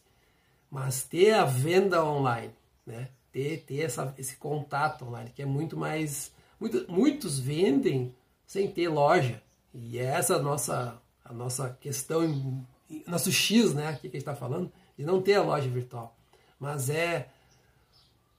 mas 0.69 1.03
ter 1.03 1.31
a 1.31 1.45
venda 1.45 2.03
online, 2.03 2.51
né? 2.85 3.07
Ter, 3.31 3.63
ter 3.65 3.83
essa, 3.83 4.13
esse 4.17 4.35
contato 4.35 5.05
online, 5.05 5.31
que 5.33 5.41
é 5.41 5.45
muito 5.45 5.77
mais 5.77 6.37
muito, 6.59 6.91
muitos 6.91 7.39
vendem 7.39 8.15
sem 8.45 8.69
ter 8.69 8.89
loja. 8.89 9.41
E 9.73 9.97
é 9.97 10.03
essa 10.03 10.35
a 10.35 10.39
nossa, 10.39 10.99
a 11.23 11.33
nossa 11.33 11.77
questão, 11.79 12.65
nosso 13.07 13.31
X, 13.31 13.73
né, 13.73 13.87
aqui 13.87 14.01
que 14.01 14.07
a 14.07 14.19
gente 14.19 14.29
está 14.29 14.35
falando, 14.35 14.71
de 14.97 15.05
não 15.05 15.21
ter 15.21 15.35
a 15.35 15.43
loja 15.43 15.69
virtual. 15.69 16.15
Mas 16.59 16.89
é 16.89 17.29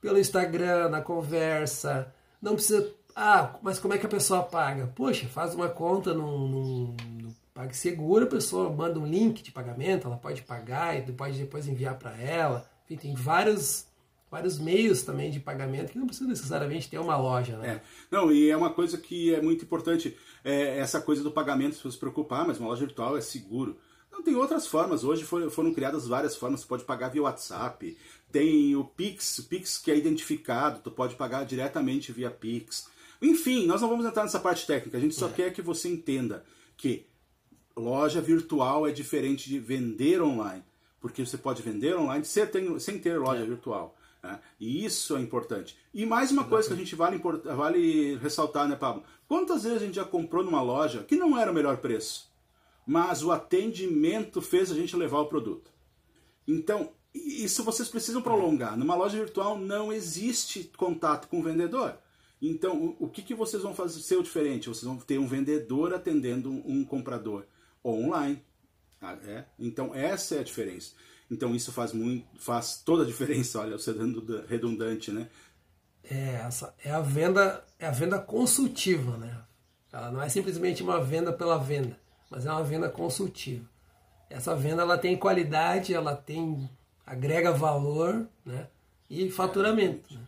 pelo 0.01 0.19
Instagram, 0.19 0.89
na 0.89 1.01
conversa, 1.01 2.13
não 2.41 2.55
precisa. 2.55 2.93
Ah, 3.15 3.59
mas 3.63 3.79
como 3.79 3.93
é 3.93 3.99
que 3.99 4.07
a 4.07 4.09
pessoa 4.09 4.43
paga? 4.43 4.87
Poxa, 4.95 5.29
faz 5.29 5.55
uma 5.55 5.69
conta 5.69 6.15
no, 6.15 6.49
no, 6.49 6.87
no 6.93 7.37
PagSeguro, 7.53 8.25
a 8.25 8.29
pessoa 8.29 8.71
manda 8.71 8.99
um 8.99 9.07
link 9.07 9.43
de 9.43 9.53
pagamento, 9.53 10.07
ela 10.07 10.17
pode 10.17 10.43
pagar 10.43 10.97
e 10.97 11.13
pode 11.13 11.39
depois 11.39 11.69
enviar 11.69 11.99
para 11.99 12.17
ela. 12.17 12.69
Enfim, 12.85 12.97
tem 12.97 13.15
vários 13.15 13.87
vários 14.31 14.59
meios 14.59 15.03
também 15.03 15.31
de 15.31 15.41
pagamento 15.41 15.91
que 15.91 15.99
não 15.99 16.07
precisa 16.07 16.29
necessariamente 16.29 16.89
ter 16.89 16.99
uma 16.99 17.17
loja. 17.17 17.57
Né? 17.59 17.69
É. 17.69 17.83
Não, 18.11 18.31
e 18.31 18.49
é 18.49 18.57
uma 18.57 18.71
coisa 18.71 18.97
que 18.97 19.35
é 19.35 19.43
muito 19.43 19.65
importante, 19.65 20.17
é 20.45 20.79
essa 20.79 21.01
coisa 21.01 21.23
do 21.23 21.33
pagamento, 21.33 21.75
se 21.75 21.83
você 21.83 21.93
se 21.93 21.99
preocupar, 21.99 22.47
mas 22.47 22.59
uma 22.59 22.69
loja 22.69 22.87
virtual 22.87 23.17
é 23.17 23.21
seguro. 23.21 23.77
Não, 24.13 24.23
tem 24.23 24.35
outras 24.35 24.67
formas, 24.67 25.05
hoje 25.05 25.25
foram, 25.25 25.73
criadas 25.73 26.07
várias 26.07 26.37
formas, 26.37 26.61
você 26.61 26.67
pode 26.67 26.85
pagar 26.85 27.09
via 27.09 27.23
WhatsApp, 27.23 27.97
tem 28.31 28.77
o 28.77 28.85
Pix, 28.85 29.39
o 29.39 29.45
Pix 29.45 29.79
que 29.79 29.91
é 29.91 29.97
identificado, 29.97 30.81
tu 30.83 30.91
pode 30.91 31.17
pagar 31.17 31.45
diretamente 31.45 32.13
via 32.13 32.31
Pix. 32.31 32.89
Enfim, 33.23 33.67
nós 33.67 33.81
não 33.81 33.89
vamos 33.89 34.07
entrar 34.07 34.23
nessa 34.23 34.41
parte 34.41 34.67
técnica, 34.67 34.97
a 34.97 35.01
gente 35.01 35.15
só 35.15 35.29
é. 35.29 35.33
quer 35.33 35.53
que 35.53 35.63
você 35.63 35.89
entenda 35.89 36.45
que 36.77 37.07
loja 37.77 38.21
virtual 38.21 38.87
é 38.87 38.93
diferente 38.93 39.49
de 39.49 39.59
vender 39.59 40.21
online, 40.21 40.65
porque 41.01 41.25
você 41.25 41.39
pode 41.39 41.63
vender 41.63 41.97
online 41.97 42.25
sem 42.25 42.99
ter 42.99 43.19
loja 43.19 43.43
é. 43.43 43.47
virtual. 43.47 43.97
Né? 44.23 44.41
E 44.59 44.85
isso 44.85 45.17
é 45.17 45.21
importante. 45.21 45.77
E 45.93 46.05
mais 46.05 46.31
uma 46.31 46.43
Exatamente. 46.43 46.51
coisa 46.51 46.69
que 46.69 46.75
a 46.75 46.77
gente 46.77 46.95
vale, 46.95 47.19
vale 47.57 48.17
ressaltar, 48.17 48.69
né, 48.69 48.77
Pablo? 48.77 49.03
Quantas 49.27 49.63
vezes 49.63 49.83
a 49.83 49.85
gente 49.87 49.97
já 49.97 50.05
comprou 50.05 50.45
numa 50.45 50.63
loja 50.63 51.05
que 51.05 51.17
não 51.17 51.39
era 51.39 51.51
o 51.51 51.55
melhor 51.55 51.79
preço, 51.79 52.31
mas 52.87 53.23
o 53.23 53.33
atendimento 53.33 54.43
fez 54.43 54.71
a 54.71 54.75
gente 54.75 54.97
levar 54.97 55.21
o 55.21 55.27
produto? 55.27 55.71
Então, 56.47 56.93
isso 57.15 57.65
vocês 57.65 57.89
precisam 57.89 58.23
prolongar. 58.23 58.77
Numa 58.77 58.95
loja 58.95 59.19
virtual 59.19 59.59
não 59.59 59.93
existe 59.93 60.71
contato 60.77 61.29
com 61.29 61.41
o 61.41 61.43
vendedor. 61.43 61.97
Então, 62.43 62.97
o 62.99 63.09
que, 63.09 63.23
que 63.23 63.35
vocês 63.35 63.63
vão 63.63 63.75
fazer 63.75 64.01
ser 64.01 64.23
diferente? 64.23 64.69
Vocês 64.69 64.85
vão 64.85 64.97
ter 64.97 65.19
um 65.19 65.27
vendedor 65.27 65.93
atendendo 65.93 66.51
um 66.51 66.85
comprador 66.85 67.45
online. 67.85 68.43
Tá? 68.99 69.19
É? 69.25 69.45
Então, 69.59 69.95
essa 69.95 70.37
é 70.37 70.41
a 70.41 70.45
diferença. 70.45 70.95
Então 71.31 71.55
isso 71.55 71.71
faz 71.71 71.93
muito, 71.93 72.27
faz 72.39 72.83
toda 72.85 73.05
a 73.05 73.07
diferença, 73.07 73.61
olha, 73.61 73.79
sendo 73.79 74.45
redundante, 74.49 75.13
né? 75.13 75.29
É, 76.03 76.43
essa 76.47 76.75
é 76.85 76.91
a 76.91 77.01
venda, 77.01 77.65
é 77.79 77.87
a 77.87 77.91
venda 77.91 78.19
consultiva, 78.19 79.17
né? 79.17 79.39
Ela 79.93 80.11
não 80.11 80.23
é 80.23 80.29
simplesmente 80.29 80.83
uma 80.83 81.01
venda 81.01 81.33
pela 81.33 81.59
venda, 81.59 81.97
mas 82.31 82.47
é 82.47 82.51
uma 82.51 82.65
venda 82.65 82.89
consultiva. 82.89 83.65
Essa 84.29 84.57
venda 84.57 84.83
ela 84.83 84.99
tem 84.99 85.17
qualidade, 85.17 85.95
ela 85.95 86.15
tem 86.15 86.69
agrega 87.05 87.53
valor, 87.53 88.27
né? 88.45 88.69
E 89.09 89.29
faturamento. 89.31 90.15
Né? 90.15 90.21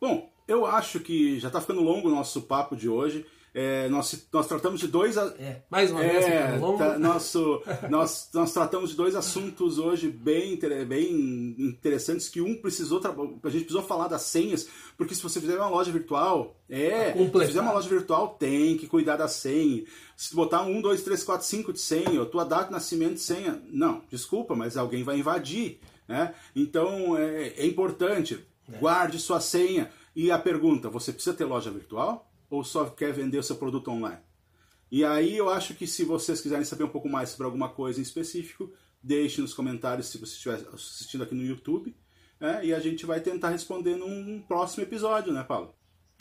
Bom, 0.00 0.30
eu 0.48 0.64
acho 0.64 1.00
que 1.00 1.38
já 1.38 1.48
está 1.48 1.60
ficando 1.60 1.82
longo 1.82 2.08
o 2.08 2.14
nosso 2.14 2.42
papo 2.42 2.74
de 2.74 2.88
hoje. 2.88 3.26
É, 3.58 3.88
nós, 3.88 4.28
nós 4.30 4.46
tratamos 4.46 4.80
de 4.80 4.86
dois. 4.86 5.16
É, 5.16 5.62
mais 5.70 5.90
uma 5.90 6.00
vez, 6.00 6.26
é, 6.26 6.58
vamos... 6.58 6.78
tá, 6.78 6.98
nosso, 6.98 7.62
nós, 7.88 8.28
nós 8.34 8.52
tratamos 8.52 8.90
de 8.90 8.96
dois 8.96 9.14
assuntos 9.14 9.78
hoje 9.78 10.10
bem, 10.10 10.58
bem 10.86 11.56
interessantes 11.58 12.28
que 12.28 12.42
um 12.42 12.60
precisou 12.60 13.00
a 13.42 13.48
gente 13.48 13.64
precisou 13.64 13.82
falar 13.82 14.08
das 14.08 14.22
senhas, 14.22 14.68
porque 14.94 15.14
se 15.14 15.22
você 15.22 15.40
fizer 15.40 15.56
uma 15.56 15.70
loja 15.70 15.90
virtual, 15.90 16.54
é, 16.68 17.14
se 17.14 17.46
fizer 17.46 17.62
uma 17.62 17.72
loja 17.72 17.88
virtual, 17.88 18.36
tem 18.38 18.76
que 18.76 18.86
cuidar 18.86 19.16
da 19.16 19.26
senha. 19.26 19.84
Se 20.14 20.34
botar 20.34 20.60
um, 20.60 20.82
dois, 20.82 21.02
três, 21.02 21.24
quatro, 21.24 21.46
cinco 21.46 21.72
de 21.72 21.80
senha, 21.80 22.20
ou 22.20 22.26
tua 22.26 22.44
data 22.44 22.66
de 22.66 22.72
nascimento 22.72 23.14
de 23.14 23.20
senha, 23.20 23.62
não, 23.70 24.02
desculpa, 24.10 24.54
mas 24.54 24.76
alguém 24.76 25.02
vai 25.02 25.18
invadir. 25.18 25.80
Né? 26.06 26.34
Então 26.54 27.16
é, 27.16 27.54
é 27.56 27.66
importante, 27.66 28.38
é. 28.70 28.76
guarde 28.76 29.18
sua 29.18 29.40
senha. 29.40 29.90
E 30.14 30.30
a 30.30 30.38
pergunta: 30.38 30.90
você 30.90 31.10
precisa 31.10 31.34
ter 31.34 31.46
loja 31.46 31.70
virtual? 31.70 32.30
Ou 32.50 32.64
só 32.64 32.84
quer 32.86 33.12
vender 33.12 33.38
o 33.38 33.42
seu 33.42 33.56
produto 33.56 33.90
online? 33.90 34.20
E 34.90 35.04
aí 35.04 35.36
eu 35.36 35.48
acho 35.48 35.74
que 35.74 35.86
se 35.86 36.04
vocês 36.04 36.40
quiserem 36.40 36.64
saber 36.64 36.84
um 36.84 36.88
pouco 36.88 37.08
mais 37.08 37.30
sobre 37.30 37.46
alguma 37.46 37.68
coisa 37.68 37.98
em 37.98 38.02
específico, 38.02 38.72
deixe 39.02 39.40
nos 39.40 39.52
comentários 39.52 40.08
se 40.08 40.18
você 40.18 40.32
estiver 40.32 40.60
assistindo 40.72 41.24
aqui 41.24 41.34
no 41.34 41.42
YouTube. 41.42 41.96
Né? 42.38 42.66
E 42.66 42.74
a 42.74 42.78
gente 42.78 43.06
vai 43.06 43.20
tentar 43.20 43.50
responder 43.50 43.96
num 43.96 44.42
próximo 44.46 44.82
episódio, 44.82 45.32
né, 45.32 45.42
Paulo? 45.42 45.74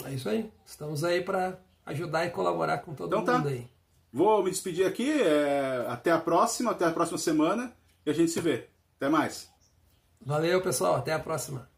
É 0.04 0.14
isso 0.14 0.28
aí. 0.30 0.52
Estamos 0.66 1.04
aí 1.04 1.22
para 1.22 1.60
ajudar 1.86 2.26
e 2.26 2.32
colaborar 2.32 2.80
com 2.80 2.94
todo 2.94 3.16
então, 3.16 3.36
mundo 3.36 3.44
tá. 3.44 3.50
aí. 3.50 3.68
Vou 4.12 4.44
me 4.44 4.50
despedir 4.50 4.86
aqui. 4.86 5.12
É... 5.12 5.86
Até 5.90 6.12
a 6.12 6.20
próxima, 6.20 6.72
até 6.72 6.86
a 6.86 6.92
próxima 6.92 7.18
semana. 7.18 7.76
E 8.06 8.10
a 8.10 8.14
gente 8.14 8.32
se 8.32 8.40
vê. 8.40 8.70
Até 8.96 9.10
mais. 9.10 9.50
Valeu, 10.22 10.62
pessoal. 10.62 10.96
Até 10.96 11.14
a 11.14 11.20
próxima. 11.20 11.75